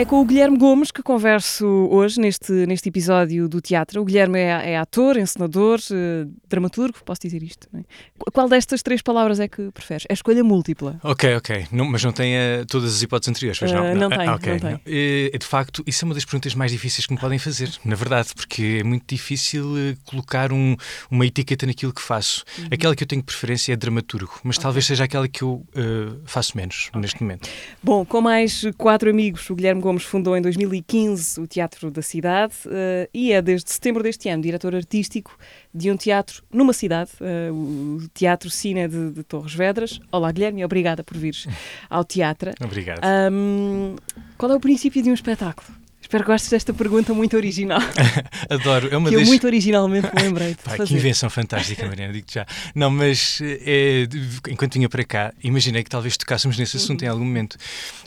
[0.00, 4.00] É com o Guilherme Gomes que converso hoje neste, neste episódio do teatro.
[4.00, 7.66] O Guilherme é, é ator, encenador, eh, dramaturgo, posso dizer isto?
[7.72, 7.84] Não é?
[8.32, 10.04] Qual destas três palavras é que preferes?
[10.08, 11.00] É escolha múltipla.
[11.02, 11.66] Ok, ok.
[11.72, 13.92] Não, mas não tem eh, todas as hipóteses anteriores, pois não?
[13.92, 14.52] Uh, não, tem, Ah, ok.
[14.52, 14.80] não tem.
[14.86, 17.96] Eh, de facto, isso é uma das perguntas mais difíceis que me podem fazer, na
[17.96, 20.76] verdade, porque é muito difícil eh, colocar um-
[21.10, 22.44] uma etiqueta naquilo que faço.
[22.56, 22.68] Uhum.
[22.70, 26.56] Aquela que eu tenho preferência é dramaturgo, mas talvez seja aquela que eu eh, faço
[26.56, 27.48] menos neste momento.
[27.82, 32.52] Bom, com mais quatro amigos, o Guilherme Gomes fundou em 2015 o Teatro da Cidade
[32.70, 35.34] eh, e é desde setembro deste ano diretor artístico
[35.72, 39.98] de um teatro numa cidade, eh, o Teatro Cine de, de Torres Vedras.
[40.12, 41.46] Olá, Guilherme, obrigada por vires
[41.88, 42.50] ao teatro.
[42.62, 43.00] Obrigado.
[43.02, 43.96] Ahm,
[44.36, 45.77] qual é o princípio de um espetáculo?
[46.00, 47.80] Espero que gostes desta pergunta muito original,
[48.48, 48.88] Adoro.
[48.90, 49.28] É uma que eu das.
[49.28, 50.86] muito originalmente me lembrei de fazer.
[50.86, 52.46] que invenção fantástica, Mariana, digo já.
[52.74, 54.08] Não, mas é,
[54.48, 57.58] enquanto vinha para cá, imaginei que talvez tocássemos nesse assunto em algum momento.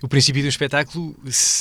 [0.02, 1.16] O princípio do espetáculo,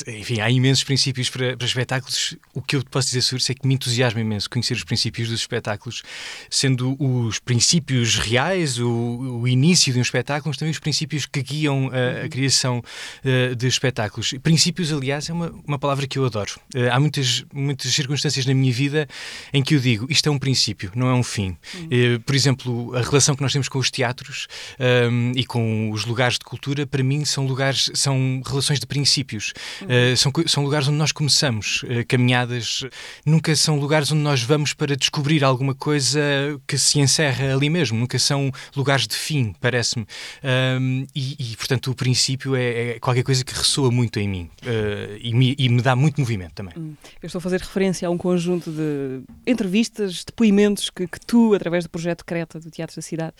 [0.07, 2.35] enfim, há imensos princípios para, para espetáculos.
[2.55, 4.83] O que eu te posso dizer sobre isso é que me entusiasma imenso conhecer os
[4.83, 6.01] princípios dos espetáculos,
[6.49, 11.43] sendo os princípios reais, o, o início de um espetáculo, mas também os princípios que
[11.43, 12.81] guiam a, a criação
[13.23, 14.33] eh, de espetáculos.
[14.41, 16.51] Princípios, aliás, é uma, uma palavra que eu adoro.
[16.75, 19.07] Eh, há muitas, muitas circunstâncias na minha vida
[19.53, 21.57] em que eu digo isto é um princípio, não é um fim.
[21.89, 24.47] Eh, por exemplo, a relação que nós temos com os teatros
[24.79, 29.53] ehm, e com os lugares de cultura, para mim, são lugares, são relações de princípios.
[29.87, 32.83] Eh, são, co- são lugares onde nós começamos eh, caminhadas,
[33.25, 36.19] nunca são lugares onde nós vamos para descobrir alguma coisa
[36.67, 40.05] que se encerra ali mesmo, nunca são lugares de fim, parece-me.
[40.43, 44.49] Ehm, e, e, portanto, o princípio é, é qualquer coisa que ressoa muito em mim
[44.65, 46.73] eh, e, me, e me dá muito movimento também.
[46.75, 51.83] Eu estou a fazer referência a um conjunto de entrevistas, depoimentos que, que tu, através
[51.83, 53.33] do projeto Creta do Teatro da Cidade,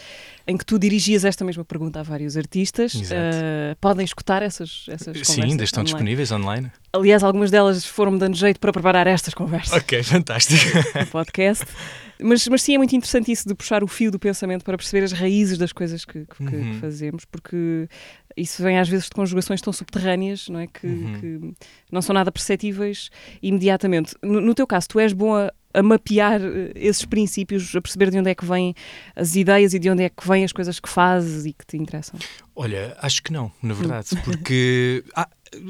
[0.48, 5.08] em que tu dirigias esta mesma pergunta a vários artistas, eh, podem escutar essas, essas
[5.08, 5.28] conversas.
[5.36, 5.94] Sim, ainda estão online.
[5.94, 6.72] disponíveis online.
[6.94, 10.64] Aliás, algumas delas foram-me dando jeito para preparar estas conversas Ok, fantástico.
[11.00, 11.66] no podcast.
[12.24, 15.04] Mas, mas sim, é muito interessante isso de puxar o fio do pensamento para perceber
[15.04, 16.78] as raízes das coisas que, que- que Uhum.
[16.80, 17.88] fazemos, porque
[18.38, 20.68] isso vem às vezes de conjugações tão subterrâneas, não é?
[20.68, 21.20] Que, Uhum.
[21.20, 21.54] que
[21.92, 23.10] não são nada perceptíveis
[23.42, 24.16] imediatamente.
[24.22, 28.10] No, no teu caso, tu és bom a, a mapear eh, esses princípios, a perceber
[28.12, 28.74] de onde é que vêm
[29.16, 31.78] as ideias e de onde é que vêm as coisas que fazes e que te
[31.78, 32.20] interessam.
[32.56, 35.04] Olha, acho que não, na verdade, porque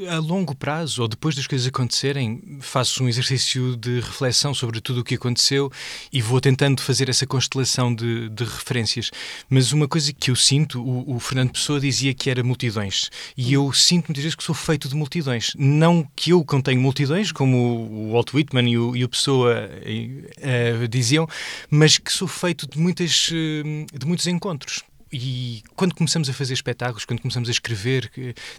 [0.09, 5.02] a longo prazo, ou depois das coisas acontecerem, faço um exercício de reflexão sobre tudo
[5.02, 5.72] o que aconteceu
[6.14, 9.09] e vou tentando fazer essa constelação de, de referências.
[9.50, 13.53] Mas uma coisa que eu sinto, o, o Fernando Pessoa dizia que era multidões, e
[13.53, 15.53] eu sinto muitas vezes que sou feito de multidões.
[15.58, 20.30] Não que eu contenho multidões, como o Walt Whitman e o, e o Pessoa eh,
[20.38, 21.28] eh, diziam,
[21.70, 24.84] mas que sou feito de, muitas, eh, de muitos encontros.
[25.11, 28.09] E quando começamos a fazer espetáculos, quando começamos a escrever,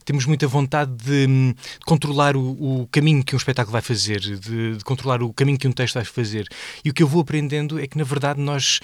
[0.05, 4.21] temos muita vontade de, hum, de controlar o, o caminho que um espetáculo vai fazer,
[4.21, 6.47] de, de controlar o caminho que um texto vai fazer.
[6.85, 8.81] E o que eu vou aprendendo é que, na verdade, nós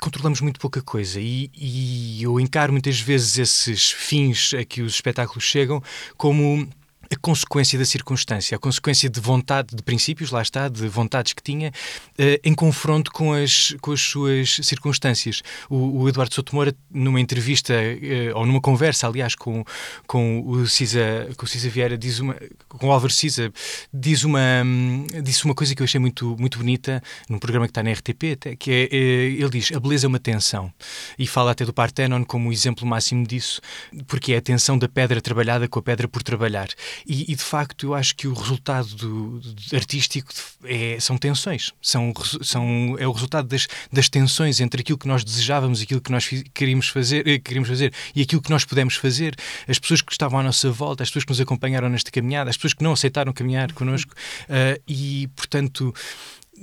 [0.00, 4.94] controlamos muito pouca coisa e, e eu encaro muitas vezes esses fins a que os
[4.94, 5.82] espetáculos chegam
[6.16, 6.68] como
[7.10, 11.42] a consequência da circunstância, a consequência de vontade, de princípios, lá está, de vontades que
[11.42, 11.72] tinha,
[12.18, 15.42] eh, em confronto com as, com as suas circunstâncias.
[15.68, 19.64] O, o Eduardo Sotomora, numa entrevista, eh, ou numa conversa, aliás, com,
[20.06, 22.36] com, o Cisa, com o Cisa Vieira, diz uma,
[22.68, 23.52] com o Álvaro Cisa,
[23.92, 27.70] diz uma, hum, disse uma coisa que eu achei muito, muito bonita, num programa que
[27.70, 28.96] está na RTP, que é, eh,
[29.38, 30.72] ele diz, a beleza é uma tensão,
[31.18, 33.60] e fala até do Parthenon como o exemplo máximo disso,
[34.06, 36.68] porque é a tensão da pedra trabalhada com a pedra por trabalhar.
[37.06, 40.32] E, e, de facto, eu acho que o resultado do, do artístico
[40.64, 42.12] é, são tensões, são,
[42.42, 46.28] são, é o resultado das, das tensões entre aquilo que nós desejávamos, aquilo que nós
[46.52, 49.34] queríamos fazer, eh, queríamos fazer e aquilo que nós pudemos fazer,
[49.68, 52.56] as pessoas que estavam à nossa volta, as pessoas que nos acompanharam nesta caminhada, as
[52.56, 54.14] pessoas que não aceitaram caminhar connosco,
[54.48, 55.94] eh, e, portanto,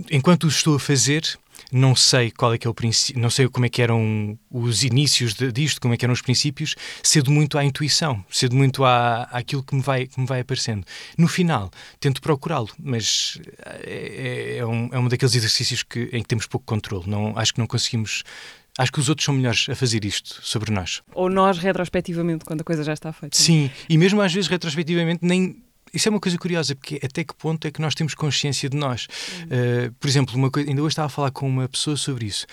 [0.10, 1.24] enquanto estou a fazer,
[1.72, 4.84] não sei qual é que é o princípio, não sei como é que eram os
[4.84, 8.84] inícios de, disto, como é que eram os princípios, cedo muito à intuição, cedo muito
[8.84, 10.86] à, àquilo que me, vai, que me vai aparecendo.
[11.18, 13.40] No final, tento procurá-lo, mas
[13.84, 17.06] é, é, é um, é um daqueles exercícios que, em que temos pouco controle.
[17.08, 18.24] Não, acho que não conseguimos.
[18.78, 21.02] Acho que os outros são melhores a fazer isto sobre nós.
[21.14, 23.38] Ou nós, retrospectivamente, quando a coisa já está feita.
[23.38, 25.62] Sim, e mesmo às vezes retrospectivamente nem
[25.94, 28.78] isso é uma coisa curiosa, porque até que ponto é que nós temos consciência de
[28.78, 29.08] nós?
[29.46, 32.46] Uh, por exemplo, uma coisa, ainda hoje estava a falar com uma pessoa sobre isso.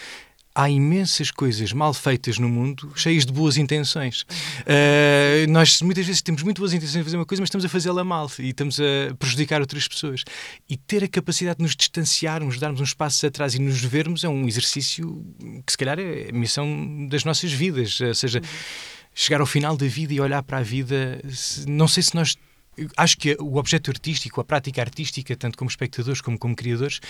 [0.58, 4.22] há imensas coisas mal feitas no mundo, cheias de boas intenções.
[4.62, 7.68] Uh, nós muitas vezes temos muito boas intenções de fazer uma coisa, mas estamos a
[7.68, 10.24] fazê-la mal e estamos a prejudicar outras pessoas.
[10.68, 14.28] E ter a capacidade de nos distanciarmos, darmos uns passos atrás e nos vermos é
[14.28, 15.24] um exercício
[15.64, 18.00] que, se calhar, é a missão das nossas vidas.
[18.00, 18.42] Ou seja,
[19.14, 21.20] chegar ao final da vida e olhar para a vida,
[21.68, 22.36] não sei se nós
[22.96, 27.00] acho que o objeto artístico, a prática artística, tanto como espectadores como como criadores,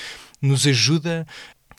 [0.40, 1.26] nos ajuda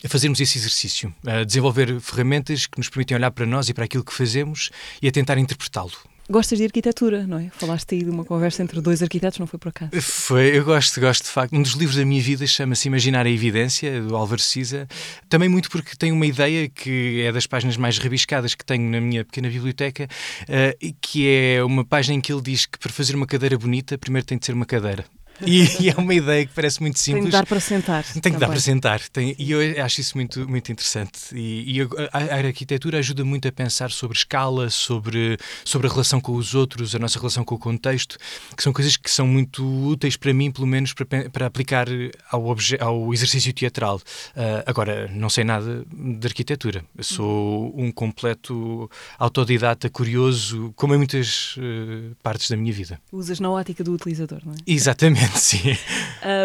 [0.04, 3.84] a fazermos esse exercício, a desenvolver ferramentas que nos permitem olhar para nós e para
[3.84, 4.70] aquilo que fazemos
[5.02, 5.92] e a tentar interpretá-lo.
[6.30, 7.50] Gostas de arquitetura, não é?
[7.50, 9.90] Falaste aí de uma conversa entre dois arquitetos, não foi por acaso?
[10.00, 11.52] Foi, eu gosto, gosto de facto.
[11.52, 14.86] Um dos livros da minha vida chama-se Imaginar a Evidência, do Álvaro Siza.
[15.28, 19.00] Também muito porque tem uma ideia que é das páginas mais rabiscadas que tenho na
[19.00, 23.16] minha pequena biblioteca, uh, que é uma página em que ele diz que para fazer
[23.16, 25.04] uma cadeira bonita, primeiro tem de ser uma cadeira.
[25.46, 27.24] E, e, é uma ideia que parece muito simples.
[27.24, 28.04] Tem que dar para sentar.
[28.04, 28.38] Tem que também.
[28.38, 29.00] dar para sentar.
[29.08, 31.34] Tem, e eu acho isso muito, muito interessante.
[31.34, 36.20] E, e a, a, arquitetura ajuda muito a pensar sobre escala, sobre, sobre a relação
[36.20, 38.18] com os outros, a nossa relação com o contexto,
[38.56, 41.86] que são coisas que são muito úteis para mim, pelo menos, para, para aplicar
[42.30, 43.96] ao, obje, ao exercício teatral.
[43.96, 46.84] Uh, agora, não sei nada de arquitetura.
[46.96, 53.00] Eu sou um completo autodidata, curioso, como em muitas uh, partes da minha vida.
[53.12, 54.56] Usas na ótica do utilizador, não é?
[54.66, 55.29] Exatamente.
[55.36, 55.76] Sim.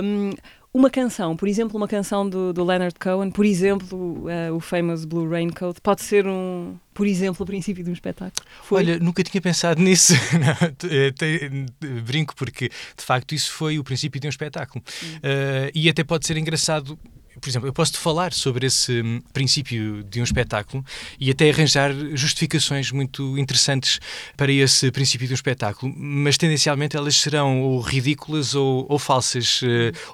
[0.04, 0.32] Um,
[0.76, 5.06] uma canção, por exemplo, uma canção do, do Leonard Cohen, por exemplo, uh, o famous
[5.06, 8.46] Blue Raincoat, pode ser um, por exemplo, o princípio de um espetáculo?
[8.62, 8.80] Foi?
[8.80, 10.14] Olha, nunca tinha pensado nisso.
[10.38, 14.84] Não, brinco porque, de facto, isso foi o princípio de um espetáculo.
[15.18, 17.00] Uh, e até pode ser engraçado
[17.40, 20.84] por exemplo, eu posso-te falar sobre esse hum, princípio de um espetáculo
[21.20, 24.00] e até arranjar justificações muito interessantes
[24.38, 29.62] para esse princípio de um espetáculo, mas tendencialmente elas serão ou ridículas ou, ou falsas,
[29.62, 29.66] uh,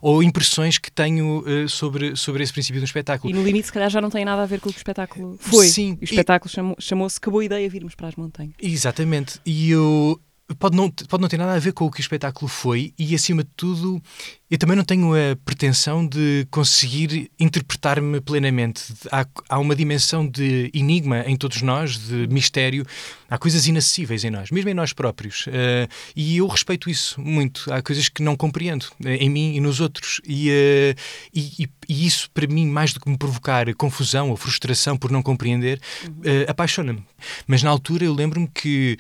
[0.02, 3.32] ou impressões que tenho uh, sobre, sobre esse princípio de um espetáculo.
[3.32, 4.80] E no limite, se calhar, já não tem nada a ver com o que o
[4.80, 5.68] espetáculo foi.
[5.68, 5.98] Sim.
[6.02, 6.82] O espetáculo e...
[6.82, 8.54] chamou-se Que Boa Ideia Virmos para as Montanhas.
[8.62, 9.40] Exatamente.
[9.46, 10.20] E eu
[10.60, 13.14] pode não, pode não ter nada a ver com o que o espetáculo foi e,
[13.16, 14.02] acima de tudo,
[14.52, 18.84] eu também não tenho a pretensão de conseguir interpretar-me plenamente.
[19.10, 22.86] Há, há, uma dimensão de enigma em todos nós, de mistério.
[23.30, 25.48] Há coisas inacessíveis em nós, mesmo em nós próprios.
[25.48, 27.72] Uh, e eu respeito isso muito.
[27.72, 30.20] Há coisas que não compreendo uh, em mim e nos outros.
[30.28, 31.00] E, uh,
[31.34, 35.22] e, e, isso, para mim, mais do que me provocar confusão ou frustração por não
[35.22, 35.80] compreender,
[36.48, 37.04] apaixona-me.
[37.46, 38.98] Mas na altura eu lembro-me que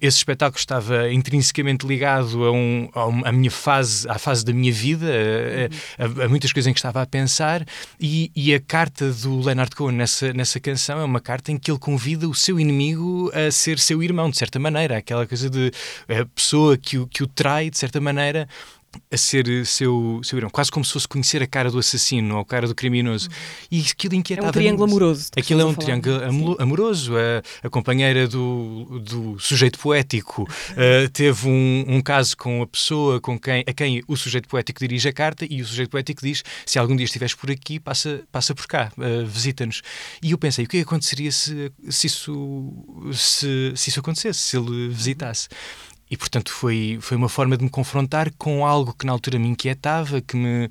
[0.00, 4.72] esse espetáculo estava intrinsecamente ligado a, um, a, a minha fase, à fase da minha
[4.72, 5.06] vida
[5.98, 7.64] a, a, a, muitas coisas em que estava a pensar,
[8.00, 11.70] e, e, a carta do Leonard Cohen nessa, nessa canção é uma carta em que
[11.70, 15.70] ele convida o seu inimigo a ser seu irmão, de certa maneira, aquela coisa de
[16.08, 18.48] a pessoa que o, que o trai, de certa maneira,
[19.10, 22.40] a ser seu, seu irmão, quase como se fosse conhecer a cara do assassino ou
[22.40, 23.28] a cara do criminoso.
[23.70, 24.48] E aquilo inquietava.
[24.48, 25.30] É um triângulo amoroso.
[25.36, 27.14] Aquilo é um triângulo amoroso.
[27.16, 33.20] A, a, companheira do, do sujeito poético uh, teve um, um, caso com a pessoa
[33.20, 36.42] com quem, a quem o sujeito poético dirige a carta e o sujeito poético diz:
[36.66, 39.82] Se algum dia estiveres por aqui, passa, passa por cá, uh, visita-nos.
[40.22, 42.72] E eu pensei: o que aconteceria se, se, isso,
[43.12, 45.48] se, se isso acontecesse, se ele visitasse?
[46.10, 49.48] E, portanto, foi, foi uma forma de me confrontar com algo que na altura me
[49.48, 50.68] inquietava, que me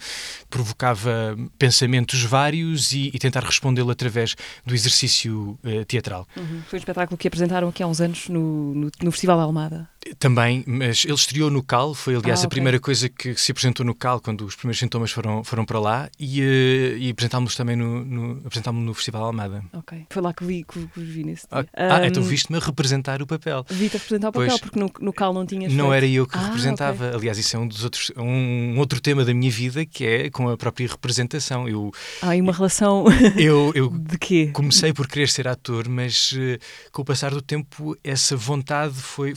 [0.50, 4.35] provocava pensamentos vários e, e tentar respondê-lo através
[4.65, 6.27] do exercício uh, teatral.
[6.38, 6.62] Uhum.
[6.68, 9.89] Foi um espetáculo que apresentaram aqui há uns anos no, no, no Festival da Almada.
[10.19, 12.45] Também, mas ele estreou no CAL, foi aliás ah, okay.
[12.45, 15.79] a primeira coisa que se apresentou no CAL quando os primeiros sintomas foram, foram para
[15.79, 19.63] lá e, uh, e apresentámos também no, no, apresentámos no Festival Almada.
[19.73, 21.67] Ok, foi lá que vi, que, que vi nesse dia.
[21.74, 23.65] Ah, um, então viste-me representar o papel.
[23.69, 25.98] Vi-te representar o papel, pois, porque no, no CAL não tinhas Não feito.
[25.98, 27.05] era eu que ah, representava.
[27.07, 27.19] Okay.
[27.19, 30.50] Aliás, isso é um dos outros, um outro tema da minha vida que é com
[30.50, 31.67] a própria representação.
[31.67, 31.91] Eu,
[32.22, 33.05] ah, e uma relação
[33.38, 34.50] eu, eu de quê?
[34.53, 36.60] Comecei por querer ser ator, mas uh,
[36.91, 39.36] com o passar do tempo essa vontade foi,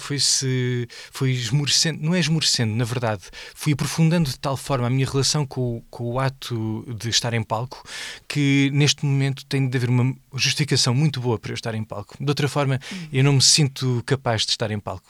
[1.11, 3.23] foi esmorecendo, não é esmorecendo, na verdade,
[3.55, 7.43] fui aprofundando de tal forma a minha relação com, com o ato de estar em
[7.43, 7.83] palco
[8.29, 12.17] que neste momento tem de haver uma justificação muito boa para eu estar em palco.
[12.19, 12.79] De outra forma,
[13.13, 15.09] eu não me sinto capaz de estar em palco.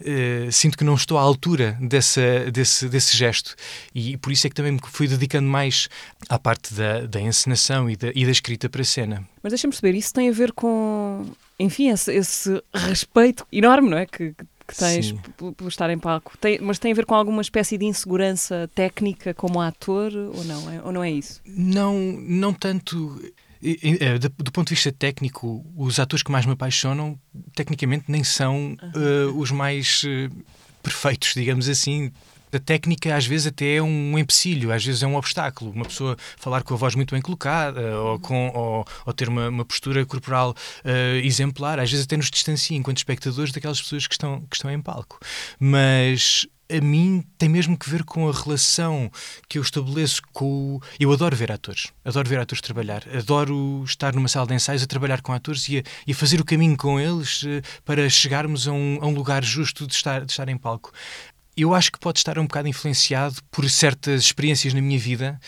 [0.00, 3.54] Uh, sinto que não estou à altura dessa, desse, desse gesto
[3.94, 5.88] e por isso é que também me fui dedicando mais
[6.28, 9.28] à parte da, da encenação e da, e da escrita para a cena.
[9.42, 11.26] Mas deixa-me perceber, isso tem a ver com,
[11.58, 14.06] enfim, esse, esse respeito enorme, não é?
[14.06, 14.44] Que, que
[14.76, 16.36] tens por estar em palco.
[16.38, 20.70] Tem, mas tem a ver com alguma espécie de insegurança técnica como ator ou não?
[20.70, 21.40] É, ou não é isso?
[21.46, 23.20] Não, não tanto.
[23.64, 27.16] É, do ponto de vista técnico, os atores que mais me apaixonam,
[27.54, 30.44] tecnicamente, nem são uh, os mais uh,
[30.82, 32.10] perfeitos, digamos assim
[32.52, 35.70] A técnica às vezes até é um empecilho, às vezes é um obstáculo.
[35.70, 39.48] Uma pessoa falar com a voz muito bem colocada ou, com, ou, ou ter uma,
[39.48, 40.54] uma, postura corporal
[40.84, 44.70] uh, exemplar, às vezes até nos distancia enquanto espectadores daquelas pessoas que estão, que estão
[44.70, 45.18] em palco.
[45.58, 49.10] Mas a mim tem mesmo que ver com a relação
[49.48, 50.80] que eu estabeleço com.
[50.98, 54.86] Eu adoro ver atores, adoro ver atores trabalhar, adoro estar numa sala de ensaios a
[54.86, 58.66] trabalhar com atores e a, e a fazer o caminho com eles uh, para chegarmos
[58.66, 60.92] a um, a um lugar justo de estar, de estar em palco
[61.56, 65.38] eu acho que pode estar um bocado influenciado por certas experiências na minha vida.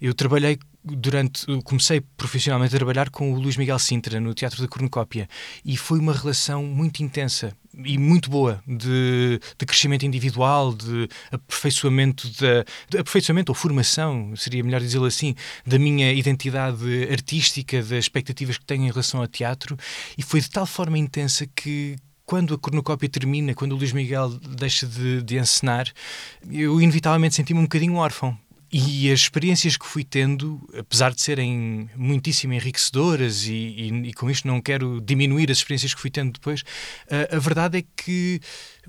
[0.00, 4.68] Eu trabalhei durante comecei profissionalmente a trabalhar com o Luís Miguel Sintra no Teatro da
[4.68, 5.26] Cornucópia
[5.64, 12.28] e foi uma relação muito intensa e muito boa de, de crescimento individual, de aperfeiçoamento
[12.38, 15.34] da de aperfeiçoamento ou formação, seria melhor dizê-lo assim,
[15.66, 19.76] da minha identidade artística, das expectativas que tenho em relação ao teatro
[20.18, 24.30] e foi de tal forma intensa que quando a cornucópia termina, quando o Luís Miguel
[24.30, 25.86] deixa de, de encenar,
[26.50, 28.38] eu inevitavelmente senti-me um bocadinho órfão.
[28.76, 34.28] E as experiências que fui tendo, apesar de serem muitíssimo enriquecedoras, e, e, e com
[34.28, 36.64] isto não quero diminuir as experiências que fui tendo depois,
[37.08, 38.40] a, a verdade é que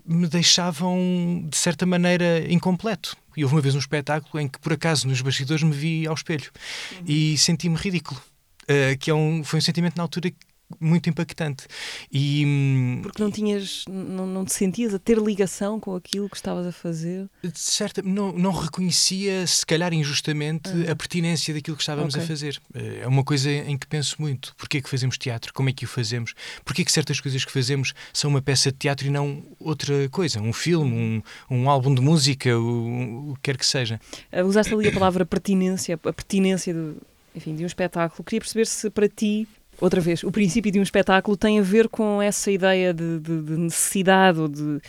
[0.03, 3.15] me deixavam, de certa maneira, incompleto.
[3.37, 6.15] E houve uma vez um espetáculo em que, por acaso, nos bastidores me vi ao
[6.15, 6.49] espelho
[6.93, 7.03] uhum.
[7.05, 8.19] e senti-me ridículo.
[8.63, 10.31] Uh, que é um, foi um sentimento na altura
[10.79, 11.67] muito impactante.
[12.11, 16.35] E, hum, Porque não tinhas, não, não te sentias a ter ligação com aquilo que
[16.35, 17.29] estavas a fazer?
[17.53, 20.91] Certa, não, não reconhecia, se calhar injustamente, ah.
[20.91, 22.23] a pertinência daquilo que estávamos okay.
[22.23, 22.61] a fazer.
[22.73, 24.55] Eh, é uma coisa em que penso muito.
[24.57, 25.53] Porquê é que fazemos teatro?
[25.53, 26.33] Como é que o fazemos?
[26.63, 30.09] Porquê é que certas coisas que fazemos são uma peça de teatro e não outra
[30.09, 30.41] coisa?
[30.41, 33.99] Um filme, um, um álbum de música, o, o que quer que seja.
[34.31, 36.97] Uh, usaste ali a palavra pertinência, a pertinência do,
[37.35, 38.23] enfim, de um espetáculo.
[38.23, 39.47] Queria perceber se para ti
[39.79, 43.41] outra vez, o princípio de um espetáculo tem a ver com essa ideia de, de,
[43.41, 44.79] de necessidade ou de,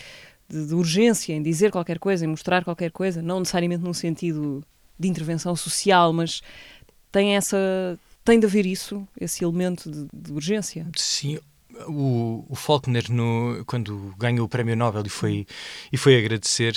[0.49, 4.63] de, urgência em dizer qualquer coisa, em mostrar qualquer coisa, não necessariamente num sentido
[4.99, 6.43] de intervenção social, mas
[7.11, 7.99] tem essa.
[8.25, 10.85] Tem de haver isso, esse elemento de, urgência?
[10.97, 11.39] Sim,
[11.87, 15.47] o, o Faulkner, no, quando ganhou o Prémio Nobel e foi,
[15.93, 16.77] e foi agradecer,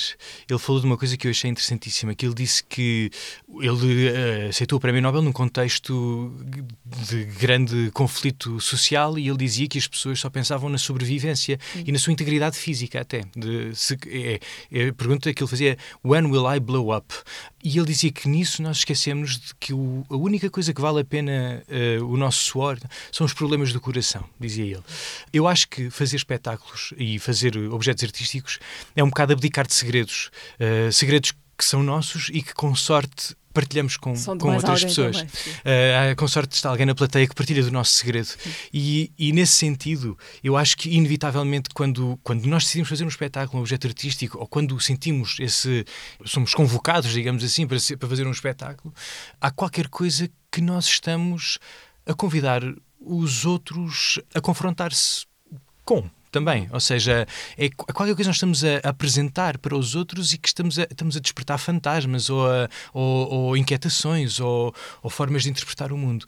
[0.49, 3.09] ele falou de uma coisa que eu achei interessantíssima, que ele disse que
[3.59, 6.33] ele uh, aceitou o Prémio Nobel num contexto
[7.09, 11.83] de grande conflito social e ele dizia que as pessoas só pensavam na sobrevivência Sim.
[11.87, 13.23] e na sua integridade física até.
[13.35, 14.39] De, se, é,
[14.71, 17.13] é, a pergunta que ele fazia When will I blow up?
[17.63, 21.01] E ele dizia que nisso nós esquecemos de que o, a única coisa que vale
[21.01, 22.77] a pena uh, o nosso suor
[23.11, 24.83] são os problemas do coração, dizia ele.
[25.31, 28.59] Eu acho que fazer espetáculos e fazer objetos artísticos
[28.95, 30.29] é um bocado abdicar de segredos.
[30.59, 35.21] Uh, segredos que são nossos e que, com sorte, partilhamos com, com outras pessoas.
[35.21, 38.29] uh, com sorte está alguém na plateia que partilha do nosso segredo.
[38.73, 43.59] E, e, nesse sentido, eu acho que inevitavelmente quando, quando nós decidimos fazer um espetáculo,
[43.59, 45.85] um objeto artístico, ou quando sentimos esse.
[46.25, 48.93] somos convocados, digamos assim, para, para fazer um espetáculo,
[49.41, 51.59] há qualquer coisa que nós estamos
[52.05, 52.61] a convidar
[52.99, 55.25] os outros a confrontar-se
[55.85, 56.67] com também.
[56.71, 57.27] Ou seja,
[57.57, 60.83] é qualquer coisa que nós estamos a, apresentar para os outros e que estamos a,
[60.83, 65.97] estamos a despertar fantasmas ou, a, ou, ou inquietações ou, ou, formas de interpretar o
[65.97, 66.25] mundo.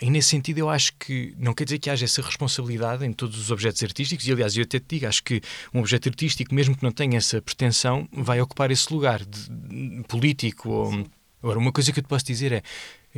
[0.00, 3.38] E nesse sentido, eu acho que não quer dizer que haja essa responsabilidade em todos
[3.38, 5.40] os objetos artísticos, e aliás, eu até te digo, acho que
[5.72, 10.02] um objeto artístico, mesmo que não tenha essa pretensão, vai ocupar esse lugar de, de
[10.06, 11.06] político ou.
[11.40, 12.62] Agora, uma coisa que eu te posso dizer é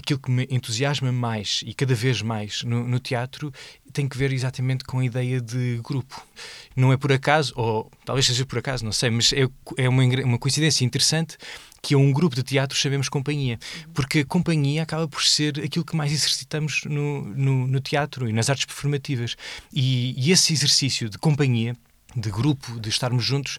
[0.00, 3.52] aquilo que me entusiasma mais e cada vez mais no, no, teatro
[3.92, 6.26] tem que ver exatamente com a ideia de grupo.
[6.74, 10.02] Não é por acaso, ou talvez seja por acaso, não sei, mas é, é uma,
[10.24, 11.36] uma coincidência interessante
[11.82, 13.58] que a um grupo de teatro chamemos companhia,
[13.94, 18.32] porque a companhia acaba por ser aquilo que mais exercitamos no, no, no teatro e
[18.32, 19.36] nas artes performativas.
[19.72, 21.76] E, e esse exercício de companhia,
[22.14, 23.58] de grupo, de estarmos juntos,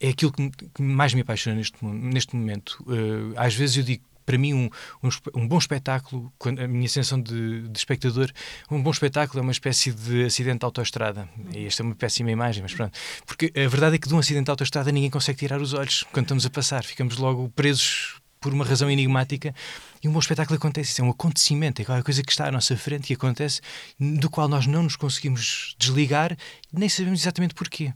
[0.00, 0.50] é aquilo que,
[0.82, 2.84] mais me apaixona neste, neste momento.
[2.86, 4.70] Uh, às vezes eu digo para mim, um,
[5.02, 8.30] um, um, bom espetáculo, a minha sensação de, de, espectador,
[8.70, 11.28] um bom espetáculo é uma espécie de acidente de autoestrada.
[11.54, 12.98] E esta é uma péssima imagem, mas pronto.
[13.26, 16.04] Porque a verdade é que de um acidente de autoestrada ninguém consegue tirar os olhos
[16.12, 16.84] quando estamos a passar.
[16.84, 19.54] Ficamos logo presos por uma razão enigmática.
[20.02, 22.52] E um bom espetáculo acontece, isso é um acontecimento, é qualquer coisa que está à
[22.52, 23.62] nossa frente e acontece,
[23.98, 26.36] do qual nós não nos conseguimos desligar,
[26.70, 27.94] nem sabemos exatamente porquê.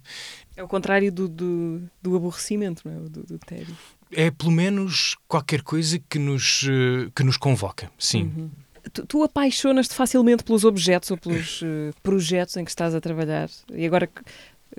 [0.57, 3.09] É o contrário do, do, do aborrecimento, não é?
[3.11, 3.77] Do, do tédio
[4.13, 8.33] é pelo menos qualquer coisa que nos, eh, que nos convoca, sim.
[8.37, 8.51] Uhum.
[8.93, 13.51] Tu, tu apaixonas-te facilmente pelos objetos ou pelos uh, projetos em que estás a trabalhar.
[13.71, 14.23] E agora que,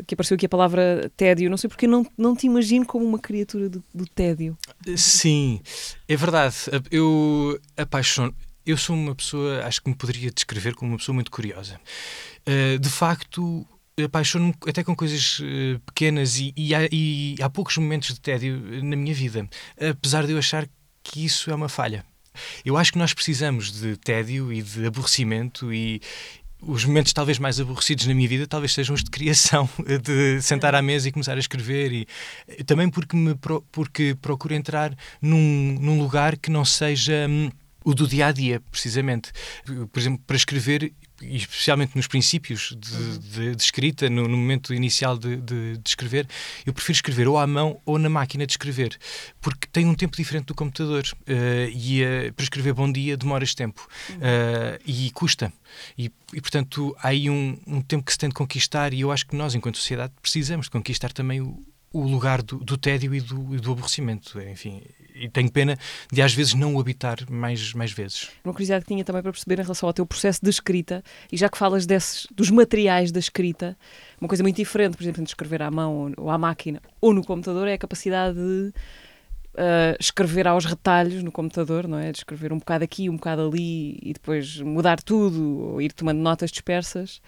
[0.04, 3.20] que, apareceu aqui a palavra tédio, não sei porque não, não te imagino como uma
[3.20, 4.58] criatura do, do tédio.
[4.96, 5.62] Sim,
[6.08, 6.56] é verdade.
[6.90, 8.34] Eu apaixono.
[8.66, 11.80] Eu sou uma pessoa, acho que me poderia descrever como uma pessoa muito curiosa.
[12.48, 13.66] Uh, de facto,
[14.06, 18.60] apaixono-me até com coisas uh, pequenas e, e, há, e há poucos momentos de tédio
[18.84, 19.48] na minha vida,
[19.90, 20.68] apesar de eu achar
[21.04, 22.06] que isso é uma falha.
[22.64, 26.02] Eu acho que nós precisamos de tédio e de aborrecimento e,
[26.62, 29.70] os momentos talvez mais aborrecidos na minha vida talvez sejam os de criação,
[30.04, 32.06] de sentar à mesa e começar a escrever
[32.58, 33.36] e também porque me
[33.72, 37.50] porque procuro entrar num, num lugar que não seja hum,
[37.84, 39.32] o do dia a dia, precisamente.
[39.92, 40.92] Por exemplo, para escrever,
[41.22, 43.18] e especialmente nos princípios de, uhum.
[43.18, 46.28] de, de escrita, no, no, momento inicial de, de, escrever,
[46.66, 48.98] eu prefiro escrever ou à mão ou na máquina de escrever,
[49.42, 51.04] porque tem um tempo diferente do computador.
[51.22, 55.52] Uh, e uh, para escrever bom dia demoras tempo uh, e custa.
[55.98, 59.12] E, e portanto, há aí um, um, tempo que se tem de conquistar, e eu
[59.12, 63.14] acho que nós, enquanto sociedade, precisamos de conquistar também o, o lugar do, do tédio
[63.14, 64.40] e do, e do aborrecimento.
[64.42, 64.82] Enfim,
[65.20, 65.78] e tenho pena
[66.12, 68.30] de às vezes não o habitar mais, mais vezes.
[68.44, 71.38] Uma curiosidade que tinha também para perceber em relação ao teu processo de escrita, e
[71.38, 73.78] já que falas desses, dos materiais da escrita,
[74.20, 77.24] uma coisa muito diferente, por exemplo, de escrever à mão ou à máquina ou no
[77.24, 78.74] computador, é a capacidade de
[79.56, 82.12] uh, escrever aos retalhos no computador, não é?
[82.12, 86.20] De escrever um bocado aqui, um bocado ali e depois mudar tudo, ou ir tomando
[86.20, 87.22] notas dispersas.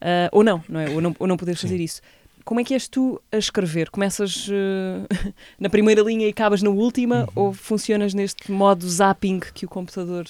[0.00, 0.88] Uh, ou não, não é?
[0.90, 2.00] Ou não, ou não poder fazer isso.
[2.44, 3.90] Como é que és tu a escrever?
[3.90, 7.22] Começas uh, na primeira linha e acabas na última?
[7.36, 7.44] Uhum.
[7.46, 10.26] Ou funcionas neste modo zapping que o computador,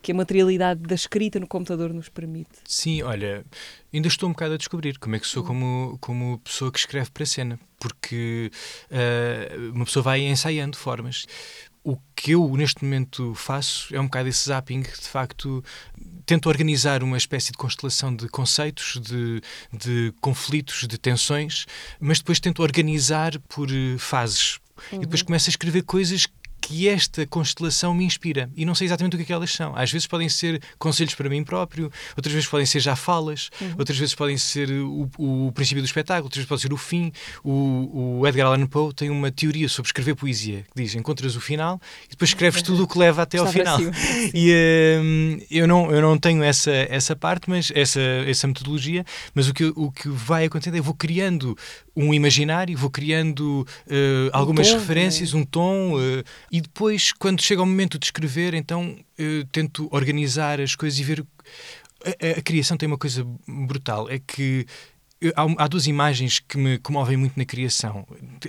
[0.00, 2.50] que a materialidade da escrita no computador nos permite?
[2.64, 3.44] Sim, olha,
[3.92, 7.10] ainda estou um bocado a descobrir como é que sou como, como pessoa que escreve
[7.10, 7.58] para a cena.
[7.78, 8.50] Porque
[8.90, 11.26] uh, uma pessoa vai ensaiando formas
[11.84, 15.64] o que eu neste momento faço é um bocado esse zapping, de facto,
[16.24, 21.66] tento organizar uma espécie de constelação de conceitos, de, de conflitos, de tensões,
[21.98, 24.60] mas depois tento organizar por eh, fases.
[24.92, 24.98] Uhum.
[24.98, 25.26] E depois uhum.
[25.26, 26.26] começo a escrever coisas
[26.62, 28.48] que esta constelação me inspira.
[28.56, 29.76] E não sei exatamente o que, é que elas são.
[29.76, 33.74] Às vezes podem ser conselhos para mim próprio, outras vezes podem ser já falas, uhum.
[33.78, 37.12] outras vezes podem ser o, o, princípio do espetáculo, outras vezes pode ser o fim.
[37.42, 41.40] O, o, Edgar Allan Poe tem uma teoria sobre escrever poesia que diz: encontras o
[41.40, 43.78] final e depois escreves tudo o que leva até ao final.
[44.34, 49.04] E hum, eu, não, eu não tenho essa, essa parte, mas essa, essa metodologia,
[49.34, 51.56] mas o que, o que vai acontecendo é eu vou criando
[51.94, 57.40] um imaginário, vou criando uh, algumas um tom, referências, um tom, uh, e depois, quando
[57.40, 61.24] chega o momento de escrever, então uh, tento organizar as coisas e ver.
[62.04, 64.66] A, a, criação tem uma coisa brutal, é que
[65.36, 68.04] Há, há, duas imagens que me comovem muito na criação.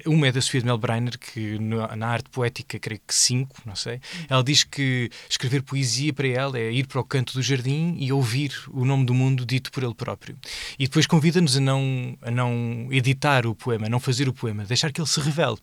[0.08, 4.00] Uma é da Sofia de Melbreiner, que na, arte poética, creio que cinco, não sei.
[4.28, 8.12] Ela diz que escrever poesia para ela é ir para o canto do jardim e
[8.12, 10.36] ouvir o nome do mundo dito por ele próprio.
[10.80, 14.66] E depois convida-nos a não, a não editar o poema, a não fazer o poema,
[14.66, 15.58] deixar que ele se revele.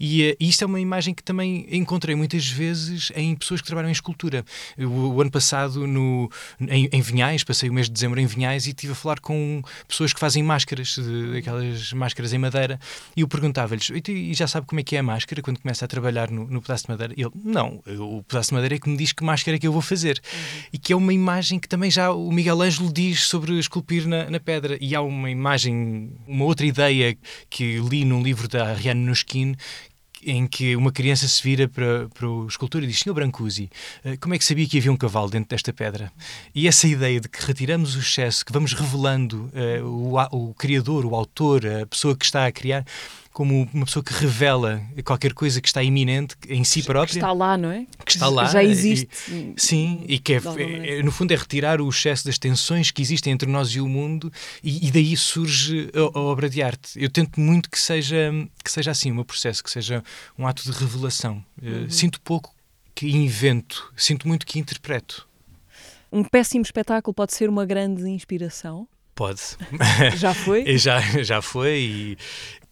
[0.00, 3.66] E, eh, e isto é uma imagem que também encontrei muitas vezes em pessoas que
[3.66, 4.44] trabalham em escultura.
[4.76, 6.30] O, o ano passado, no,
[6.60, 9.62] em, em Vinhais, passei o mês de dezembro em Vinhais e estive a falar com
[9.86, 12.80] pessoas que fazem máscaras, de, aquelas máscaras em madeira,
[13.16, 15.88] e eu perguntava-lhes: e já sabe como é que é a máscara quando começa a
[15.88, 17.14] trabalhar no, no pedaço de madeira?
[17.16, 19.66] E ele: Não, o pedaço de madeira é que me diz que máscara é que
[19.66, 20.20] eu vou fazer.
[20.32, 20.62] Uhum.
[20.72, 24.30] E que é uma imagem que também já o Miguel Ângelo diz sobre esculpir na,
[24.30, 24.78] na pedra.
[24.80, 27.16] E há uma imagem, uma outra ideia
[27.50, 29.54] que li num livro da Ariane Nuskin
[30.24, 33.70] em que uma criança se vira para, para o escultor e diz: Senhor Brancusi,
[34.04, 36.12] eh, como é que sabia que havia um cavalo dentro desta pedra?
[36.54, 39.50] E essa ideia de que retiramos o excesso, que vamos revelando
[39.82, 42.84] uh, o, o criador, o autor, a pessoa que está a criar,
[43.38, 47.06] como uma pessoa que revela qualquer coisa que está iminente em si própria.
[47.06, 47.86] Que está lá, não é?
[48.04, 48.46] Que está lá.
[48.46, 49.08] Já existe.
[49.28, 50.40] E, sim, e que é,
[50.98, 53.86] é, no fundo é retirar o excesso das tensões que existem entre nós e o
[53.86, 57.00] mundo e, e daí surge a, a, obra de arte.
[57.00, 58.32] Eu tento muito que seja,
[58.64, 60.02] que seja assim, um processo, que seja
[60.36, 61.40] um ato de revelação.
[61.62, 61.90] Eh, uhum.
[61.90, 62.52] Sinto pouco
[62.92, 65.28] que invento, sinto muito que interpreto.
[66.10, 68.88] Um péssimo espetáculo pode ser uma grande inspiração?
[69.14, 69.40] Pode.
[70.16, 70.64] Já foi?
[70.76, 72.18] já, já foi e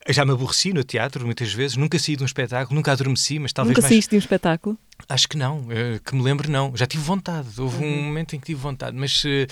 [0.09, 3.53] já me aborreci no teatro muitas vezes, nunca saí de um espetáculo, nunca adormeci, mas
[3.53, 3.77] talvez.
[3.77, 3.93] Nunca mais...
[3.93, 4.79] saíste de um espetáculo?
[5.09, 6.77] Acho que não, eh, que me lembro, não.
[6.77, 7.99] Já tive vontade, houve uhum.
[8.01, 9.47] um momento em que tive vontade, mas, eh,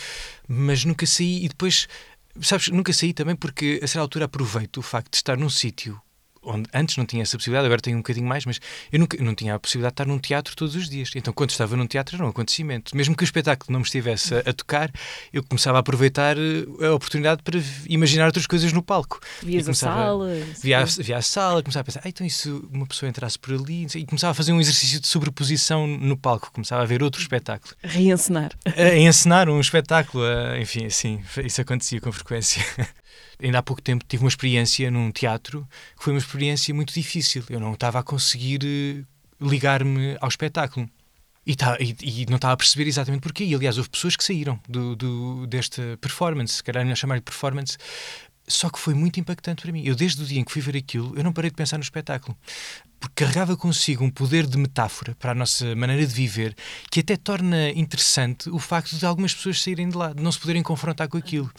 [0.48, 1.88] mas nunca saí e depois.
[2.40, 6.00] Sabes, nunca saí também porque a certa altura aproveito o facto de estar num sítio
[6.44, 8.60] onde antes não tinha essa possibilidade, agora tenho um bocadinho mais, mas
[8.92, 11.10] eu nunca não tinha a possibilidade de estar num teatro todos os dias.
[11.14, 12.96] Então, quando estava num teatro, era um acontecimento.
[12.96, 14.90] Mesmo que o espetáculo não me estivesse a, a tocar,
[15.32, 19.20] eu começava a aproveitar eh, a oportunidade para imaginar outras coisas no palco.
[19.42, 20.34] Vias a sala.
[20.62, 23.38] Via, a, via a sala, começava a pensar, ah, então e se uma pessoa entrasse
[23.38, 23.86] por ali?
[23.94, 27.74] E começava a fazer um exercício de sobreposição no palco, começava a ver outro espetáculo.
[27.82, 28.52] Reencenar.
[28.64, 30.24] A encenar um espetáculo,
[30.60, 32.64] enfim, assim, isso acontecia com frequência.
[33.42, 37.44] Ainda há pouco tempo tive uma experiência num teatro que foi uma experiência muito difícil.
[37.50, 39.04] Eu não estava a conseguir eh,
[39.40, 40.88] ligar-me ao espetáculo.
[41.46, 43.44] E, tá, e, e, não estava a perceber exatamente porquê.
[43.44, 47.22] E, aliás, houve pessoas que saíram do, do, desta performance, se calhar não chamar de
[47.22, 47.76] performance,
[48.46, 49.82] Só que foi muito impactante para mim.
[49.84, 51.82] Eu, desde o dia em que fui ver aquilo, eu não parei de pensar no
[51.82, 52.36] espetáculo.
[52.98, 56.56] Porque carregava consigo um poder de metáfora para a nossa maneira de viver
[56.90, 60.40] que até torna interessante o facto de algumas pessoas saírem de lá, de não se
[60.40, 61.50] poderem confrontar com aquilo.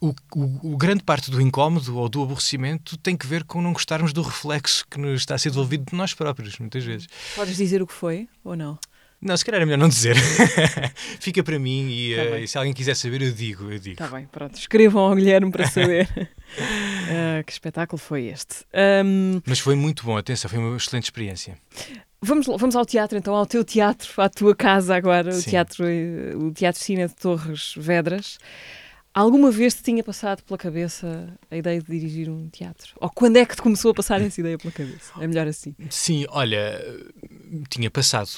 [0.00, 3.72] O, o, o, grande parte do incómodo ou do aborrecimento tem que ver com não
[3.72, 7.08] gostarmos do reflexo que nos está a ser devolvido de nós próprios, muitas vezes.
[7.34, 8.78] Podes dizer o que foi ou não?
[9.20, 10.16] Não, se calhar é melhor não dizer.
[11.18, 13.64] Fica para mim e, tá uh, se alguém quiser saber, eu digo.
[13.64, 14.00] Eu digo.
[14.00, 14.56] Está bem, pronto.
[14.56, 18.64] Escrevam ao Guilherme para saber uh, que espetáculo foi este.
[19.04, 19.40] Um...
[19.44, 21.58] Mas foi muito bom, atenção, foi uma excelente experiência.
[22.20, 26.34] Vamos, vamos ao teatro, então, ao teu teatro, à tua casa agora, o teatro, eh,
[26.34, 28.38] o teatro Cine de Torres Vedras.
[29.18, 32.94] Alguma vez te tinha passado pela cabeça a ideia de dirigir um teatro?
[33.00, 35.12] Ou quando é que te começou a passar essa ideia pela cabeça?
[35.20, 35.74] É melhor assim.
[35.90, 36.80] Sim, olha,
[37.68, 38.30] tinha passado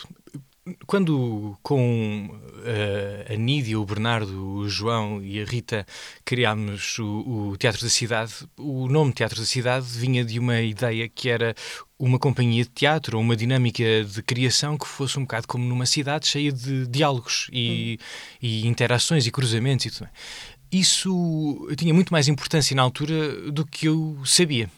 [0.86, 5.86] quando com uh, a Nídia, o Bernardo, o João e a Rita
[6.24, 11.08] criámos o, o, Teatro da Cidade, o nome Teatro da Cidade vinha de uma ideia
[11.08, 11.54] que era
[11.98, 15.84] uma companhia de teatro ou uma dinâmica de criação que fosse um bocado como numa
[15.84, 18.04] cidade cheia de diálogos e, hum.
[18.40, 20.08] e interações e cruzamentos e tudo.
[20.70, 24.70] Isso tinha muito mais importância na altura do que eu sabia.